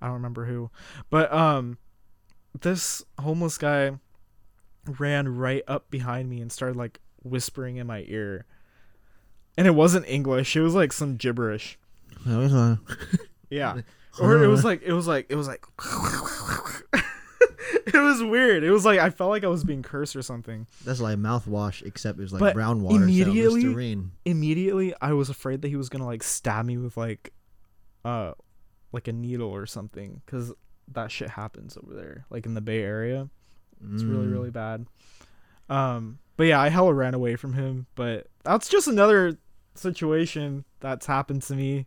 [0.00, 0.70] I don't remember who.
[1.08, 1.78] But um
[2.60, 3.98] this homeless guy
[4.86, 8.46] ran right up behind me and started like whispering in my ear.
[9.58, 10.56] And it wasn't English.
[10.56, 11.78] It was like some gibberish.
[13.50, 13.80] Yeah.
[14.20, 15.64] Or it was like it was like it was like
[17.86, 18.64] It was weird.
[18.64, 20.66] It was like I felt like I was being cursed or something.
[20.84, 23.02] That's like mouthwash, except it was like But brown water.
[23.04, 26.96] immediately- so Immediately I was afraid that he was going to like stab me with
[26.96, 27.32] like
[28.04, 28.32] uh
[28.92, 30.52] like a needle or something cuz
[30.88, 33.28] that shit happens over there like in the Bay Area.
[33.92, 34.32] It's really Mm.
[34.32, 34.86] really bad.
[35.68, 37.86] Um, but yeah, I hella ran away from him.
[37.94, 39.38] But that's just another
[39.74, 41.86] situation that's happened to me.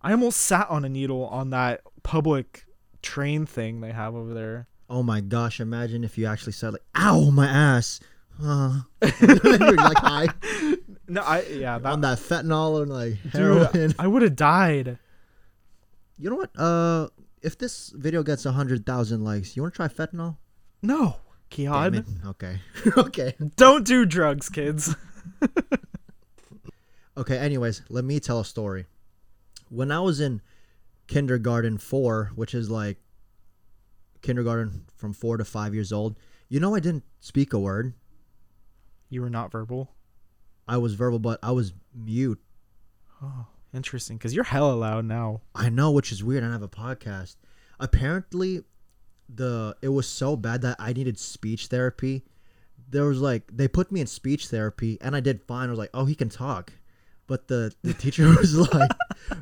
[0.00, 2.66] I almost sat on a needle on that public
[3.02, 4.66] train thing they have over there.
[4.90, 5.60] Oh my gosh!
[5.60, 8.00] Imagine if you actually said like, "Ow, my ass."
[8.42, 8.80] Uh,
[9.20, 10.26] you're like high
[11.08, 13.94] No, I yeah, that, on that fentanyl and like dude, heroin.
[13.98, 14.98] I would have died.
[16.18, 16.50] You know what?
[16.58, 17.08] Uh,
[17.42, 20.36] if this video gets a hundred thousand likes, you want to try fentanyl?
[20.82, 21.16] No,
[21.50, 22.04] Kiann.
[22.26, 22.60] Okay.
[22.96, 23.34] okay.
[23.56, 24.94] don't do drugs, kids.
[27.16, 27.36] Okay.
[27.36, 28.86] Anyways, let me tell a story.
[29.68, 30.40] When I was in
[31.06, 32.98] kindergarten four, which is like
[34.22, 36.16] kindergarten from four to five years old,
[36.48, 37.94] you know, I didn't speak a word.
[39.08, 39.92] You were not verbal.
[40.66, 42.40] I was verbal, but I was mute.
[43.22, 44.16] Oh, interesting.
[44.16, 45.42] Because you're hella loud now.
[45.54, 46.44] I know, which is weird.
[46.44, 47.36] I have a podcast.
[47.78, 48.62] Apparently,
[49.34, 52.22] the it was so bad that I needed speech therapy.
[52.90, 55.68] There was like they put me in speech therapy, and I did fine.
[55.68, 56.72] I was like, oh, he can talk,
[57.26, 58.90] but the the teacher was like,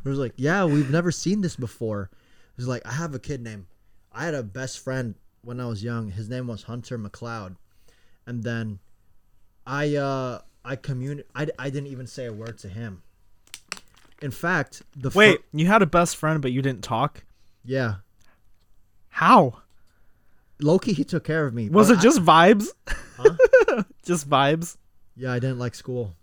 [0.05, 2.11] was like, yeah, we've never seen this before.
[2.12, 3.66] It was like I have a kid named.
[4.12, 6.11] I had a best friend when I was young.
[6.11, 7.57] His name was Hunter McLeod,
[8.26, 8.78] and then
[9.66, 13.03] I uh I communi- I I didn't even say a word to him.
[14.22, 17.24] In fact, the fir- Wait, you had a best friend, but you didn't talk.
[17.64, 17.97] yeah.
[19.09, 19.62] How
[20.62, 21.68] Loki, he took care of me.
[21.68, 21.98] was it?
[21.98, 22.66] I- Just vibes?
[23.16, 23.82] Huh?
[24.04, 24.76] just vibes.
[25.16, 26.14] yeah, I didn't like school,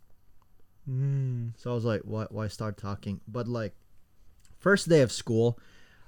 [0.90, 1.52] Mm.
[1.58, 2.26] so I was like, why?
[2.30, 3.20] Why start talking?
[3.28, 3.74] But like,
[4.58, 5.60] first day of school,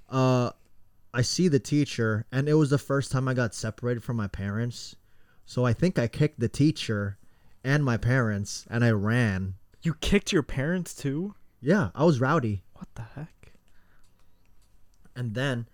[0.09, 0.51] uh,
[1.13, 4.27] I see the teacher, and it was the first time I got separated from my
[4.27, 4.95] parents.
[5.45, 7.17] So I think I kicked the teacher
[7.63, 9.55] and my parents, and I ran.
[9.81, 11.33] You kicked your parents too?
[11.61, 12.63] Yeah, I was rowdy.
[12.73, 13.51] What the heck?
[15.15, 15.67] And then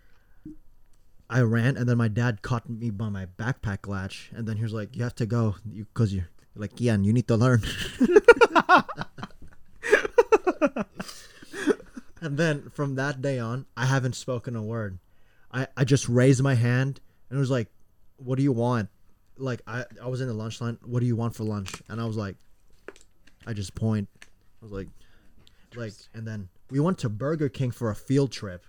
[1.29, 4.63] I ran, and then my dad caught me by my backpack latch, and then he
[4.63, 7.63] was like, "You have to go, you because you're like Ian, you need to learn."
[12.21, 14.99] and then from that day on, I haven't spoken a word.
[15.51, 17.69] I I just raised my hand and it was like,
[18.17, 18.89] "What do you want?"
[19.37, 20.77] Like I I was in the lunch line.
[20.85, 21.81] What do you want for lunch?
[21.89, 22.35] And I was like,
[23.47, 24.09] I just point.
[24.21, 24.87] I was like,
[25.75, 28.65] like, and then we went to Burger King for a field trip.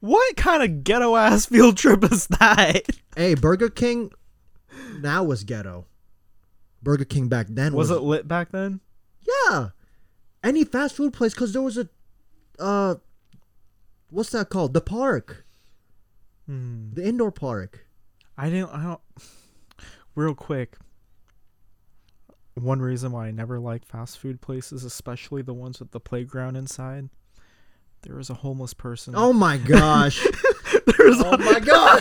[0.00, 2.82] What kind of ghetto ass field trip is that?
[3.16, 4.10] Hey, Burger King
[5.00, 5.86] now was ghetto.
[6.82, 8.80] Burger King back then Was was, it lit back then?
[9.50, 9.68] yeah.
[10.42, 11.88] Any fast food place because there was a,
[12.58, 12.94] uh,
[14.08, 14.72] what's that called?
[14.72, 15.44] The park,
[16.46, 16.94] Hmm.
[16.94, 17.86] the indoor park.
[18.38, 18.70] I didn't.
[18.70, 19.00] I don't.
[20.14, 20.76] Real quick.
[22.54, 26.56] One reason why I never like fast food places, especially the ones with the playground
[26.56, 27.10] inside,
[28.02, 29.14] there was a homeless person.
[29.16, 30.22] Oh my gosh!
[30.72, 32.00] there was oh a, my gosh!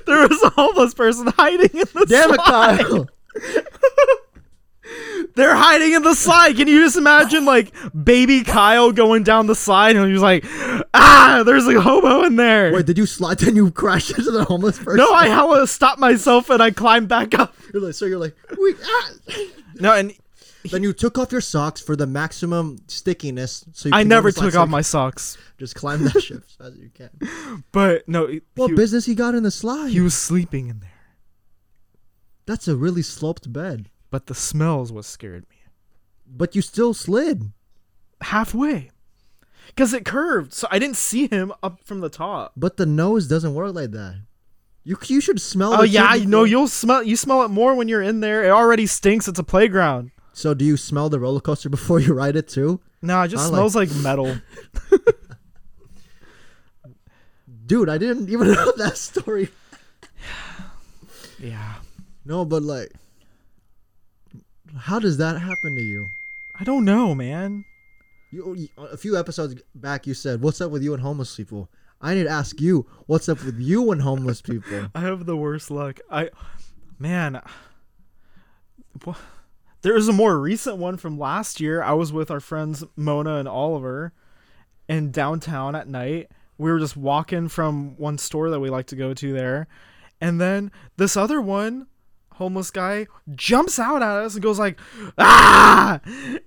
[0.06, 2.08] there was a homeless person hiding in the slide.
[2.08, 2.40] Damn it.
[2.40, 3.08] Kyle!
[5.34, 6.56] They're hiding in the slide.
[6.56, 10.44] Can you just imagine like baby Kyle going down the slide and he was like,
[10.94, 12.72] ah, there's a hobo in there.
[12.72, 13.38] Wait, did you slide?
[13.38, 14.96] Then you crashed into the homeless person?
[14.96, 17.54] no, I had to stop myself and I climbed back up.
[17.72, 19.10] You're like, so you're like, wait, ah.
[19.74, 20.14] No, and
[20.70, 23.64] Then you took off your socks for the maximum stickiness.
[23.72, 25.36] So you I never took off my socks.
[25.58, 27.10] Just climb that ship as you can.
[27.72, 29.90] But no, he, What he, business he got in the slide?
[29.90, 30.90] he was sleeping in there.
[32.46, 35.56] That's a really sloped bed, But the smells what scared me.
[36.26, 37.52] but you still slid.
[38.20, 38.90] Halfway.
[39.68, 42.52] Because it curved, so I didn't see him up from the top.
[42.56, 44.22] But the nose doesn't work like that.
[44.82, 45.74] You you should smell.
[45.74, 45.78] It.
[45.80, 48.44] Oh yeah, know you'll smell you smell it more when you're in there.
[48.44, 49.28] It already stinks.
[49.28, 50.10] It's a playground.
[50.38, 52.80] So do you smell the roller coaster before you ride it too?
[53.02, 54.36] No, it just I like- smells like metal.
[57.66, 59.48] Dude, I didn't even know that story.
[61.40, 61.74] Yeah.
[62.24, 62.92] No, but like,
[64.76, 66.06] how does that happen to you?
[66.60, 67.64] I don't know, man.
[68.30, 71.68] You, a few episodes back, you said, "What's up with you and homeless people?"
[72.00, 75.36] I need to ask you, "What's up with you and homeless people?" I have the
[75.36, 75.98] worst luck.
[76.10, 76.30] I,
[76.98, 77.40] man,
[79.06, 79.14] wha-
[79.82, 81.82] there is a more recent one from last year.
[81.82, 84.12] I was with our friends Mona and Oliver
[84.88, 86.30] in downtown at night.
[86.56, 89.68] We were just walking from one store that we like to go to there,
[90.20, 91.86] and then this other one,
[92.32, 94.78] homeless guy, jumps out at us and goes like,
[95.18, 96.00] "Ah!"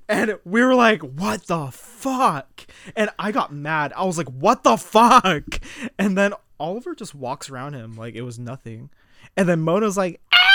[0.10, 2.66] And we were like, "What the fuck?"
[2.96, 3.94] And I got mad.
[3.96, 5.62] I was like, "What the fuck?"
[5.98, 8.90] And then Oliver just walks around him like it was nothing.
[9.38, 10.51] And then Mona's like, "Ah!"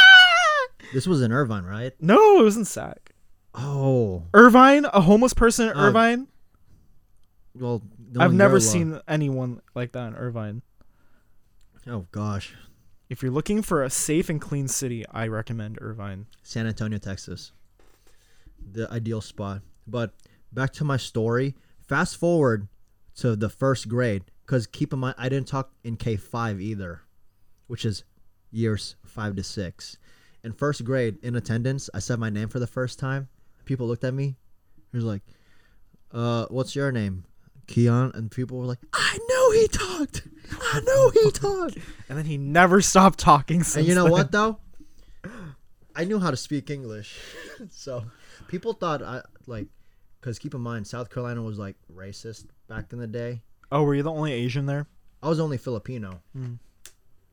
[0.92, 1.92] This was in Irvine, right?
[2.00, 3.12] No, it was in Sac.
[3.54, 6.28] Oh, Irvine, a homeless person in Oh, Irvine.
[7.54, 7.82] well,
[8.18, 10.62] I've never seen anyone like that in Irvine.
[11.88, 12.54] Oh gosh,
[13.08, 16.26] If you're looking for a safe and clean city, I recommend Irvine.
[16.42, 17.52] San Antonio, Texas,
[18.72, 19.62] the ideal spot.
[19.86, 20.12] But
[20.52, 21.54] back to my story.
[21.80, 22.66] Fast forward
[23.16, 27.02] to the first grade, because keep in mind, I didn't talk in K five either,
[27.68, 28.02] which is
[28.50, 29.96] years five to six.
[30.44, 33.28] In first grade, in attendance, I said my name for the first time.
[33.64, 34.36] People looked at me.
[34.92, 35.22] He was like,
[36.12, 37.24] "Uh, what's your name?"
[37.66, 40.22] Kiann, and people were like, "I know he talked.
[40.72, 41.78] I know he talked."
[42.08, 44.12] And then he never stopped talking since And you know then.
[44.12, 44.58] what though?
[45.96, 47.18] I knew how to speak English,
[47.70, 48.04] so
[48.48, 49.66] people thought I like,
[50.20, 53.42] because keep in mind, South Carolina was like racist back in the day.
[53.72, 54.86] Oh, were you the only Asian there?
[55.22, 56.20] I was only Filipino.
[56.36, 56.58] Mm.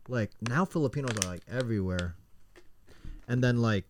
[0.08, 2.16] Like now, Filipinos are like everywhere,
[3.28, 3.86] and then like,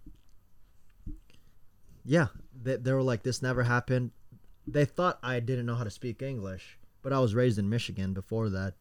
[2.06, 2.28] yeah,
[2.62, 4.12] they, they were like, this never happened.
[4.68, 8.14] They thought I didn't know how to speak English, but I was raised in Michigan
[8.14, 8.76] before that,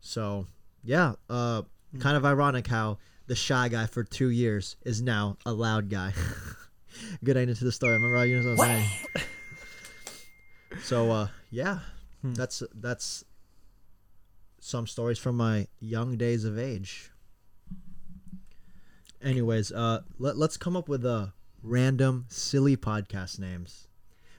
[0.00, 0.46] so
[0.84, 1.62] yeah, uh,
[1.98, 2.98] kind of ironic how
[3.28, 6.12] the shy guy for two years is now a loud guy.
[7.24, 7.94] Good end into the story.
[7.94, 8.90] Remember how you know what I'm saying?
[10.84, 11.80] So uh, yeah,
[12.22, 12.34] Hmm.
[12.34, 13.24] that's that's
[14.60, 17.10] some stories from my young days of age.
[19.22, 23.88] Anyways, uh, let, let's come up with a random silly podcast names.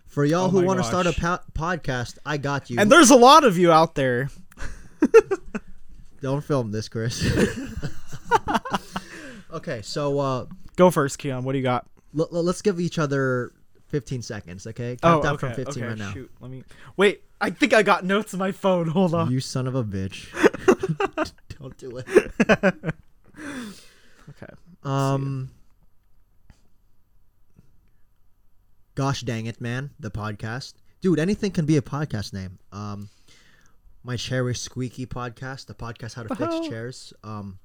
[0.06, 2.80] For y'all Oh who want to start a po- podcast, I got you.
[2.80, 4.30] And there's a lot of you out there.
[6.22, 7.24] Don't film this, Chris.
[9.52, 11.44] okay, so uh, Go first, Kiann.
[11.44, 11.88] What do you got?
[12.18, 13.52] l- l- let's give each other
[13.90, 14.98] 15 seconds, okay?
[15.04, 16.14] Oh, Count down okay, from 15 okay, right now.
[16.14, 16.64] Shoot, let me.
[16.98, 18.88] Wait, I think I got notes on my phone.
[18.88, 19.32] Hold on.
[19.32, 20.30] You son of a bitch.
[21.60, 22.96] Don't do it.
[24.84, 25.52] Um.
[28.96, 29.92] Gosh dang it, man!
[30.00, 31.20] The podcast, dude.
[31.20, 32.60] Anything can be a podcast name.
[32.72, 33.10] Um,
[34.04, 37.14] my cherry squeaky podcast, the podcast how to fix chairs.
[37.24, 37.60] Um,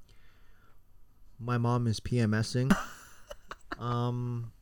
[1.39, 2.75] my mom is PMSing.
[3.79, 4.53] um,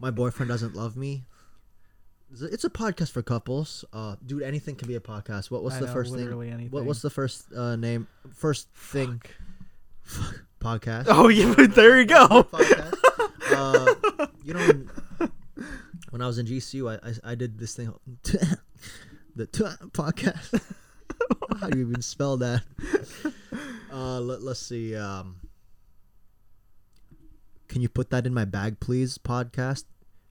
[0.00, 1.24] my boyfriend doesn't love me.
[2.40, 3.84] It's a- podcast for couples.
[3.92, 5.50] Uh, dude, anything can be a podcast.
[5.50, 6.28] What what's I the know, first thing?
[6.28, 6.70] anything.
[6.70, 8.06] What what's the first uh, name?
[8.34, 9.22] First thing
[10.02, 10.44] Fuck.
[10.64, 11.06] Podcast.
[11.08, 12.46] Oh yeah, but there you go.
[13.52, 13.94] Uh,
[14.42, 14.90] you know, when,
[16.10, 17.92] when I was in GCU, I, I, I did this thing,
[18.22, 19.46] the
[19.92, 20.62] podcast.
[21.60, 22.62] How do you even spell that?
[23.92, 24.96] Uh, let, let's see.
[24.96, 25.36] Um,
[27.68, 29.18] can you put that in my bag, please?
[29.18, 29.84] Podcast,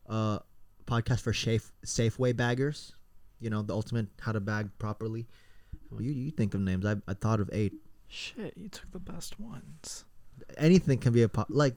[0.10, 0.40] uh,
[0.86, 2.94] podcast for safe Safeway baggers.
[3.40, 5.28] You know, the ultimate how to bag properly.
[5.92, 6.86] Well, you you think of names?
[6.86, 7.74] I I thought of eight.
[8.08, 10.06] Shit, you took the best ones.
[10.58, 11.76] Anything can be a po- like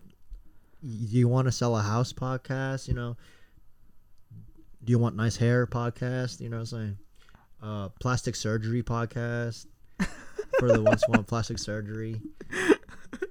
[0.83, 3.16] y- you want to sell a house podcast you know
[4.85, 6.99] do you want nice hair podcast you know what i'm saying
[7.62, 9.66] uh plastic surgery podcast
[10.59, 12.20] for the ones who want plastic surgery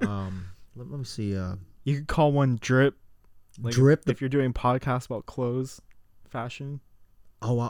[0.01, 2.95] um let, let me see uh You could call one drip.
[3.61, 5.81] Like Drip If, the- you're doing podcasts about clothes,
[6.27, 6.81] fashion.
[7.41, 7.69] oh uh,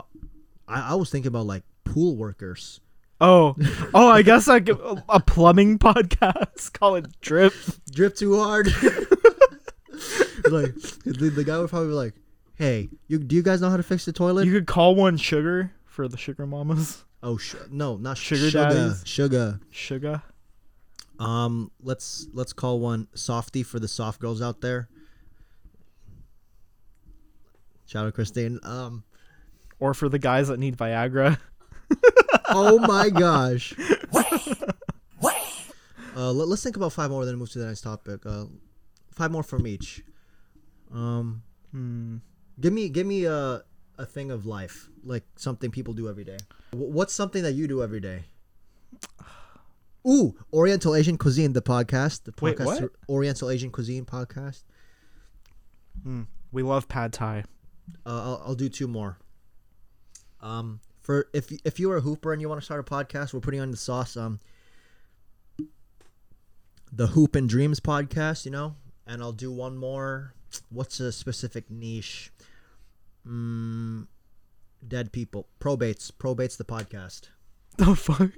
[0.66, 2.80] I, I was thinking about like pool workers
[3.20, 3.56] Oh,
[3.94, 6.72] oh, I guess I could a plumbing podcast.
[6.74, 7.54] Call it drip.
[7.90, 8.66] drip too hard
[10.50, 12.14] like the, the guy would probably be like
[12.56, 15.16] hey you do you guys know how to fix the toilet You could call one
[15.16, 17.04] sugar for the sugar mamas.
[17.22, 19.02] oh sh- no not Sugar sugar daddies?
[19.06, 20.22] sugar Sugar.
[21.18, 24.88] Um, let's let's call one softy for the soft girls out there.
[27.86, 28.60] Shout out Christine.
[28.62, 29.04] Um,
[29.78, 31.38] Or for the guys that need Viagra.
[32.48, 33.74] oh my gosh.
[36.16, 38.24] Uh, let, us think about five more, then move to the next topic.
[38.24, 38.46] Uh,
[39.12, 40.02] five more from each.
[40.92, 41.42] Um,
[41.72, 42.16] Hmm.
[42.60, 43.62] give me give me a
[43.98, 46.38] a thing of life, like something people do every day.
[46.70, 48.24] Wh- What's something that you do every day?
[50.08, 52.24] Ooh, Oriental Asian Cuisine, the podcast.
[52.24, 52.92] The Wait, podcast what?
[53.10, 54.62] Oriental Asian Cuisine podcast.
[56.02, 56.22] Hmm.
[56.52, 57.44] We love pad thai.
[58.06, 59.18] Uh, I'll, I'll do two more.
[60.40, 63.32] Um, for if if you are a hooper and you want to start a podcast,
[63.32, 64.16] we're putting on the sauce.
[64.16, 64.40] Um,
[66.92, 68.74] the Hoop and Dreams podcast, you know,
[69.06, 70.34] and I'll do one more.
[70.68, 72.32] What's a specific niche?
[73.26, 74.08] Mm,
[74.86, 77.28] dead people, probates, probates the podcast.
[77.76, 78.30] The fuck?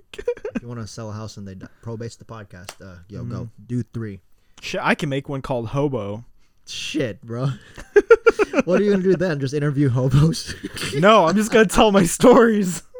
[0.56, 2.84] If you want to sell a house and they die, probates the podcast.
[2.84, 4.20] Uh, yo, go do three.
[4.60, 6.24] Shit, I can make one called Hobo.
[6.66, 7.50] Shit, bro.
[8.64, 9.40] what are you gonna do then?
[9.40, 10.54] Just interview hobos?
[10.94, 12.82] No, I'm just gonna tell my stories.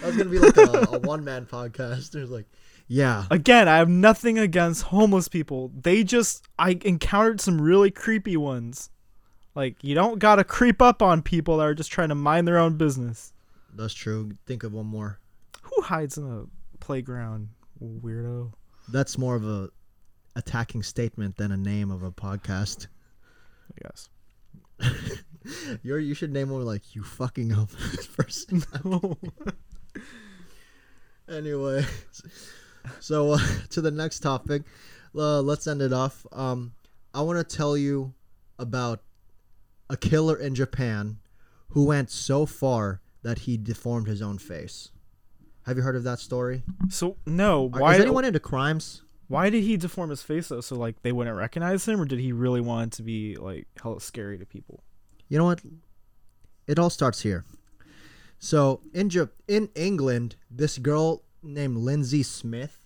[0.00, 2.10] That was gonna be like a, a one man podcast.
[2.10, 2.44] There's like,
[2.88, 5.72] yeah, Again, I have nothing against homeless people.
[5.74, 8.90] They just I encountered some really creepy ones.
[9.54, 12.58] Like you don't gotta creep up on people that are just trying to mind their
[12.58, 13.32] own business.
[13.74, 14.32] that's true.
[14.46, 15.20] Think of one more.
[15.62, 16.44] Who hides in a
[16.84, 17.48] playground,
[17.82, 18.52] weirdo?
[18.92, 19.70] That's more of a
[20.36, 22.88] attacking statement than a name of a podcast.
[23.70, 24.10] I guess.
[25.82, 28.62] You're you should name one like you fucking homeless person.
[28.84, 29.16] No.
[31.28, 31.84] anyway,
[33.00, 33.38] so uh,
[33.70, 34.62] to the next topic.
[35.16, 36.26] Uh, let's end it off.
[36.32, 36.72] Um,
[37.14, 38.14] I want to tell you
[38.58, 39.00] about
[39.88, 41.18] a killer in Japan
[41.68, 44.90] who went so far that he deformed his own face.
[45.66, 46.62] Have you heard of that story?
[46.90, 49.02] So no, Are- why Is anyone into crimes?
[49.28, 50.60] Why did he deform his face though?
[50.60, 54.00] So like they wouldn't recognize him, or did he really want to be like hella
[54.00, 54.82] scary to people?
[55.28, 55.60] You know what?
[56.66, 57.44] It all starts here.
[58.38, 62.80] So in Ja- in England, this girl named Lindsay Smith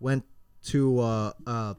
[0.00, 0.24] went
[0.64, 1.74] to uh, uh,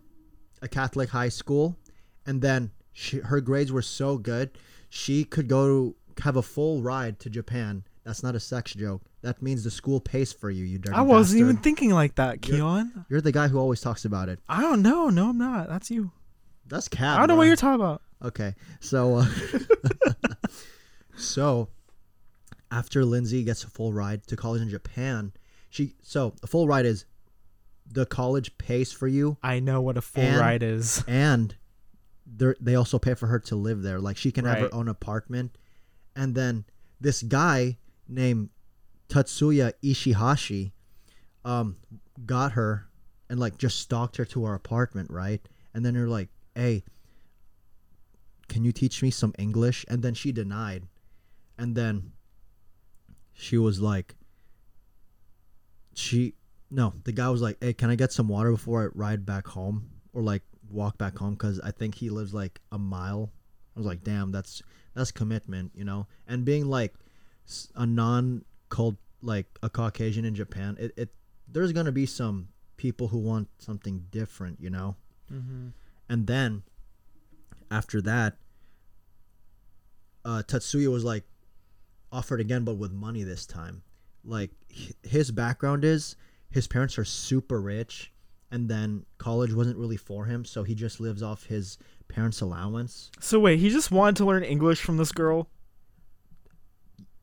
[0.62, 1.78] a Catholic high school,
[2.26, 4.52] and then she, her grades were so good,
[4.90, 7.84] she could go have a full ride to Japan.
[8.04, 9.02] That's not a sex joke.
[9.26, 10.64] That means the school pays for you.
[10.66, 13.06] You dirty I wasn't even thinking like that, You're- Kiann.
[13.10, 14.40] You're the guy who always talks about it.
[14.48, 15.10] I don't know.
[15.10, 15.68] No, I'm not.
[15.68, 16.12] That's you.
[16.68, 17.16] That's cat.
[17.16, 18.04] I don't know what you're talking about.
[18.24, 19.26] Okay, so uh,
[21.18, 21.70] so
[22.72, 25.34] after Lindsay gets a full ride to college in Japan,
[25.70, 27.06] she so a full ride is
[27.92, 31.04] the college pays for you, I know what a full And- ride is.
[31.08, 31.56] and
[32.26, 34.00] they they also pay for her to live there.
[34.00, 35.58] Like she can have her own apartment,
[36.16, 36.66] and then
[37.02, 38.50] this guy named
[39.10, 40.72] Tatsuya Ishihashi,
[41.44, 41.78] um,
[42.26, 42.88] got her
[43.30, 45.42] and like just stalked her to her apartment, right?
[45.74, 46.84] And then they're like, "Hey,
[48.48, 50.88] can you teach me some English?" And then she denied,
[51.58, 52.14] and then
[53.34, 54.16] she was like,
[55.94, 56.36] she
[56.72, 59.48] no, the guy was like, "Hey, can I get some water before I ride back
[59.48, 63.32] home or like walk back home?" Because I think he lives like a mile.
[63.76, 64.62] I was like, "Damn, that's
[64.94, 66.08] that's commitment," you know.
[66.28, 66.96] And being like
[67.76, 68.44] a non
[69.22, 71.10] like a Caucasian in Japan, it, it
[71.48, 74.96] there's gonna be some people who want something different, you know.
[75.32, 75.70] Mm-hmm.
[76.10, 76.64] And then
[77.72, 78.38] after that,
[80.24, 81.24] uh, Tatsuya was like
[82.12, 83.84] offered again, but with money this time.
[84.24, 84.52] Like
[85.04, 86.16] his background is
[86.50, 88.12] his parents are super rich,
[88.50, 93.12] and then college wasn't really for him, so he just lives off his parents' allowance.
[93.20, 95.50] So wait, he just wanted to learn English from this girl.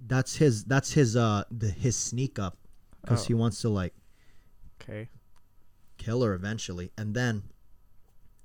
[0.05, 0.65] That's his.
[0.65, 1.17] That's his.
[1.17, 2.59] Uh, the, his sneak up,
[3.01, 3.27] because Oh.
[3.29, 3.95] he wants to like
[4.81, 5.09] Okay.
[5.97, 6.91] kill her eventually.
[6.99, 7.45] And then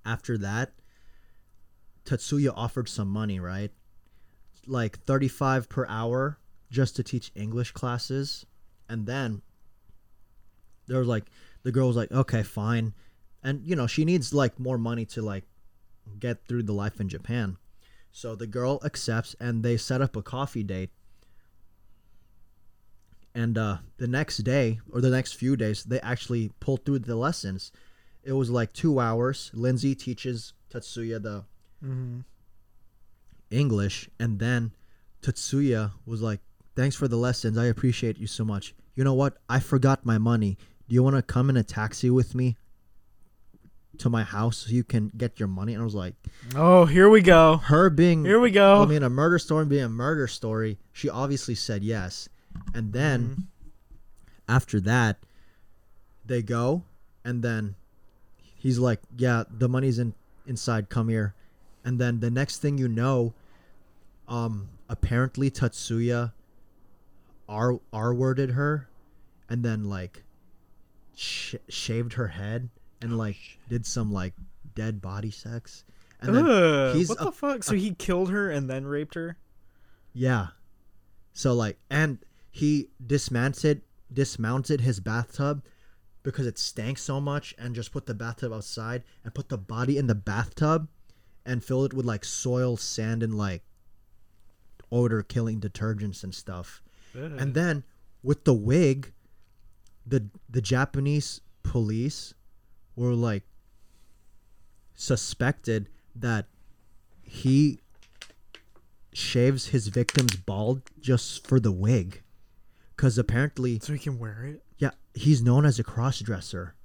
[0.06, 0.74] after that,
[2.06, 3.72] Tatsuya offered some money, right?
[4.66, 6.40] Like 35 per hour
[6.70, 8.46] just to teach English classes.
[8.90, 9.42] And then
[10.88, 11.26] there was like
[11.64, 12.94] the girl was like, "Okay, fine."
[13.44, 15.46] And you know, she needs like more money to like
[16.20, 17.58] get through the life in Japan.
[18.12, 20.92] So the girl accepts and they set up a coffee date.
[23.38, 27.16] And uh, the next day or the next few days, they actually pulled through the
[27.16, 27.72] lessons.
[28.24, 29.52] It was like two hours.
[29.54, 31.46] Lindsay teaches Tatsuya the
[31.86, 32.22] Mm-hmm.
[33.52, 34.72] English, and then
[35.22, 36.42] Tatsuya was like,
[36.76, 37.58] "Thanks for the lessons.
[37.58, 38.74] I appreciate you so much.
[38.96, 39.38] You know what?
[39.48, 40.58] I forgot my money.
[40.90, 42.58] Do you want to come in a taxi with me
[44.00, 46.16] to my house so you can get your money?" And I was like,
[46.56, 47.58] Oh, here we go.
[47.58, 48.82] her being Here we go.
[48.82, 52.28] I mean, a murder story being a murder story, she obviously said yes.
[52.74, 53.44] And then Mhm.
[54.48, 55.18] after that,
[56.26, 56.84] they go,
[57.24, 57.76] and then
[58.56, 60.14] he's like, "Yeah, the money's in
[60.46, 60.90] inside.
[60.90, 61.34] Come here."
[61.84, 63.34] And then the next thing you know,
[64.28, 66.34] um, apparently Tatsuya
[67.50, 68.90] r r worded her,
[69.50, 70.24] and then like
[71.16, 72.70] sh- shaved her head
[73.02, 74.34] and like did some like
[74.76, 75.84] dead body sex.
[76.20, 77.64] And then Ugh, he's what a- the fuck?
[77.64, 79.38] So he killed her and then raped her?
[80.14, 80.48] Yeah.
[81.34, 82.18] So like and
[82.58, 85.64] he dismounted dismounted his bathtub
[86.24, 89.96] because it stank so much and just put the bathtub outside and put the body
[89.98, 90.88] in the bathtub
[91.46, 93.62] and filled it with like soil, sand and like
[94.92, 96.82] odor killing detergents and stuff.
[97.38, 97.84] And then
[98.24, 99.14] with the wig
[100.06, 102.34] the the Japanese police
[102.96, 103.44] were like
[104.96, 106.48] suspected that
[107.22, 107.80] he
[109.14, 112.24] shaves his victims bald just for the wig
[112.98, 114.64] because apparently so he can wear it?
[114.78, 116.76] yeah he's known as a cross-dresser.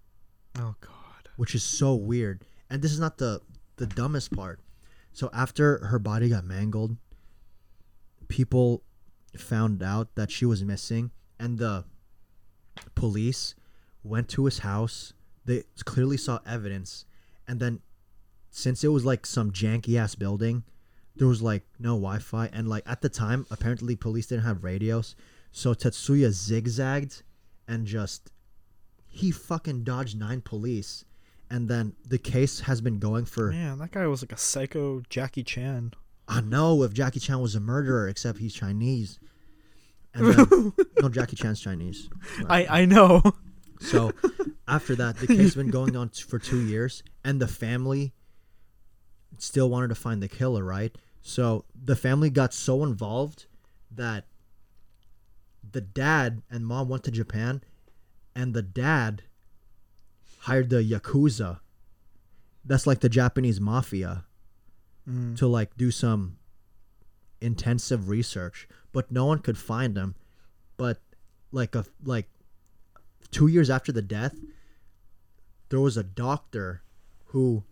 [0.59, 1.31] Oh god.
[1.37, 2.45] which is so weird.
[2.71, 3.41] And this is not the
[3.77, 4.61] the dumbest part.
[5.13, 6.97] So after her body got mangled
[8.29, 8.83] people
[9.37, 11.11] found out that she was missing
[11.41, 11.85] and the
[12.95, 13.55] police
[14.05, 15.13] went to his house.
[15.45, 17.05] They clearly saw evidence.
[17.49, 17.81] And then
[18.51, 20.65] since it was like some janky ass building
[21.17, 22.49] there was like no wi-fi.
[22.53, 25.15] And like at the time apparently police didn't have radios
[25.53, 27.23] so Tatsuya zigzagged
[27.69, 28.33] and just
[29.07, 31.05] he fucking dodged nine police
[31.53, 35.03] and then the case has been going for Man, that guy was like a psycho
[35.11, 35.93] Jackie Chan.
[36.27, 39.19] I know if Jackie Chan was a murderer, except he's Chinese.
[40.15, 42.09] And then, no, Jackie Chan's Chinese.
[42.49, 43.23] I I know.
[43.81, 44.13] So
[44.67, 48.15] after that, the case has been going on for two years, and the family
[49.39, 50.97] still wanted to find the killer, right?
[51.21, 53.47] So the family got so involved
[53.91, 54.25] that
[55.73, 57.63] the dad and mom went to Japan,
[58.35, 59.23] and the dad
[60.41, 61.61] hired the yakuza.
[62.65, 64.25] That's like the Japanese mafia
[65.09, 65.37] Mm.
[65.39, 66.37] to like do some
[67.41, 70.15] intensive research, but no one could find him.
[70.77, 71.01] But
[71.51, 72.29] like a like
[73.33, 74.37] two years after the death,
[75.71, 76.83] there was a doctor
[77.27, 77.65] who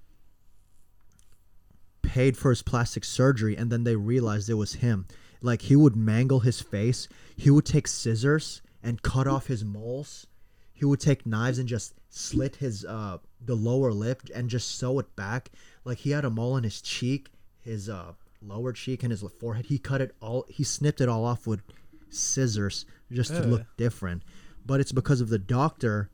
[2.02, 5.06] paid for his plastic surgery, and then they realized it was him.
[5.42, 7.08] Like he would mangle his face.
[7.36, 10.26] He would take scissors and cut off his moles.
[10.72, 14.98] He would take knives and just slit his uh the lower lip and just sew
[14.98, 15.50] it back.
[15.84, 17.30] Like he had a mole in his cheek,
[17.60, 18.12] his uh
[18.42, 19.66] lower cheek and his forehead.
[19.66, 20.44] He cut it all.
[20.48, 21.62] He snipped it all off with
[22.10, 23.46] scissors just to Ugh.
[23.46, 24.22] look different.
[24.64, 26.10] But it's because of the doctor.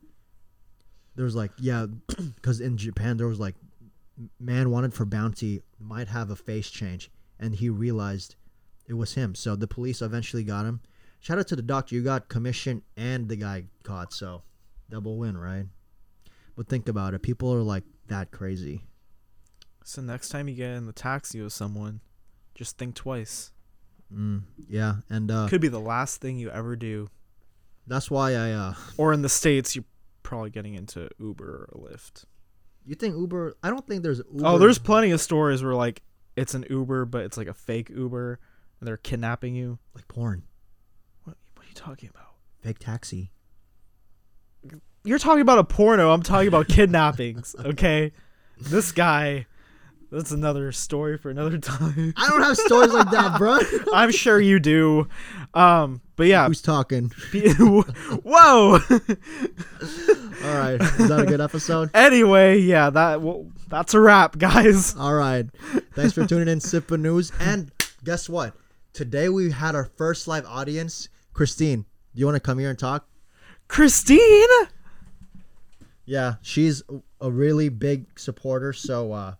[1.15, 1.87] There was like yeah,
[2.35, 3.55] because in Japan there was like
[4.39, 8.35] man wanted for bounty might have a face change, and he realized
[8.87, 9.35] it was him.
[9.35, 10.81] So the police eventually got him.
[11.19, 11.95] Shout out to the doctor.
[11.95, 14.13] You got commission and the guy caught.
[14.13, 14.43] So
[14.89, 15.65] double win, right?
[16.55, 17.21] But think about it.
[17.21, 18.83] People are like that crazy.
[19.83, 22.01] So next time you get in the taxi with someone,
[22.55, 23.51] just think twice.
[24.13, 27.09] Mm, yeah, and uh, Could be the last thing you ever do.
[27.87, 28.51] that's why I.
[28.51, 29.85] uh Or in the states, you're
[30.23, 32.23] probably getting into Uber or Lyft.
[32.85, 33.55] You think Uber?
[33.63, 34.19] I don't think there's.
[34.33, 34.45] Uber.
[34.47, 36.03] Oh, there's plenty of stories where like
[36.37, 38.39] it's an Uber, but it's like a fake Uber,
[38.81, 39.79] they're kidnapping you.
[39.95, 40.43] like porn,
[41.23, 41.35] What?
[41.55, 42.33] What are you talking about?
[42.61, 43.31] Fake taxi.
[45.03, 46.11] You're talking about a porno.
[46.11, 47.55] I'm talking about kidnappings.
[47.65, 48.11] Okay,
[48.59, 49.45] this guy.
[50.09, 52.13] That's another story for another time.
[52.15, 53.59] I don't have stories like that, bro.
[53.93, 55.07] I'm sure you do.
[55.53, 56.47] Um, but yeah.
[56.47, 57.11] Who's talking?
[57.33, 58.79] Whoa.
[58.79, 60.79] All right.
[60.81, 61.89] Is that a good episode?
[61.93, 64.95] anyway, yeah, that well, that's a wrap, guys.
[64.95, 65.45] All right.
[65.93, 67.31] Thanks for tuning in, Sippin News.
[67.39, 67.71] And
[68.03, 68.55] guess what?
[68.97, 71.07] Today we had our first live audience.
[71.31, 73.07] Christine, do you want to come here and talk?
[73.67, 74.19] Christine.
[76.03, 76.81] Yeah, she's
[77.21, 78.73] a really big supporter.
[78.73, 79.35] So, uh,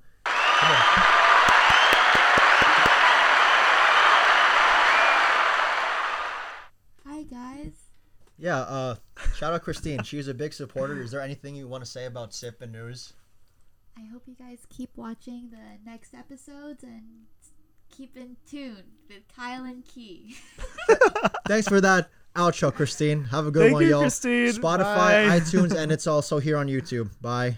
[7.03, 7.74] Hi guys.
[8.38, 8.95] yeah, uh,
[9.38, 10.03] shout out Christine.
[10.03, 11.01] She's a big supporter.
[11.01, 13.14] Is there anything you want to say about Sippin News?
[13.97, 17.26] I hope you guys keep watching the next episodes and
[17.89, 20.35] keep in tune with Kyle and Key.
[21.47, 23.25] Thanks for that outro, Christine.
[23.25, 24.01] Have a good Thank one, you, y'all.
[24.01, 24.53] Christine.
[24.53, 25.39] Spotify, Bye.
[25.39, 27.09] iTunes, and it's also here on YouTube.
[27.21, 27.55] Bye.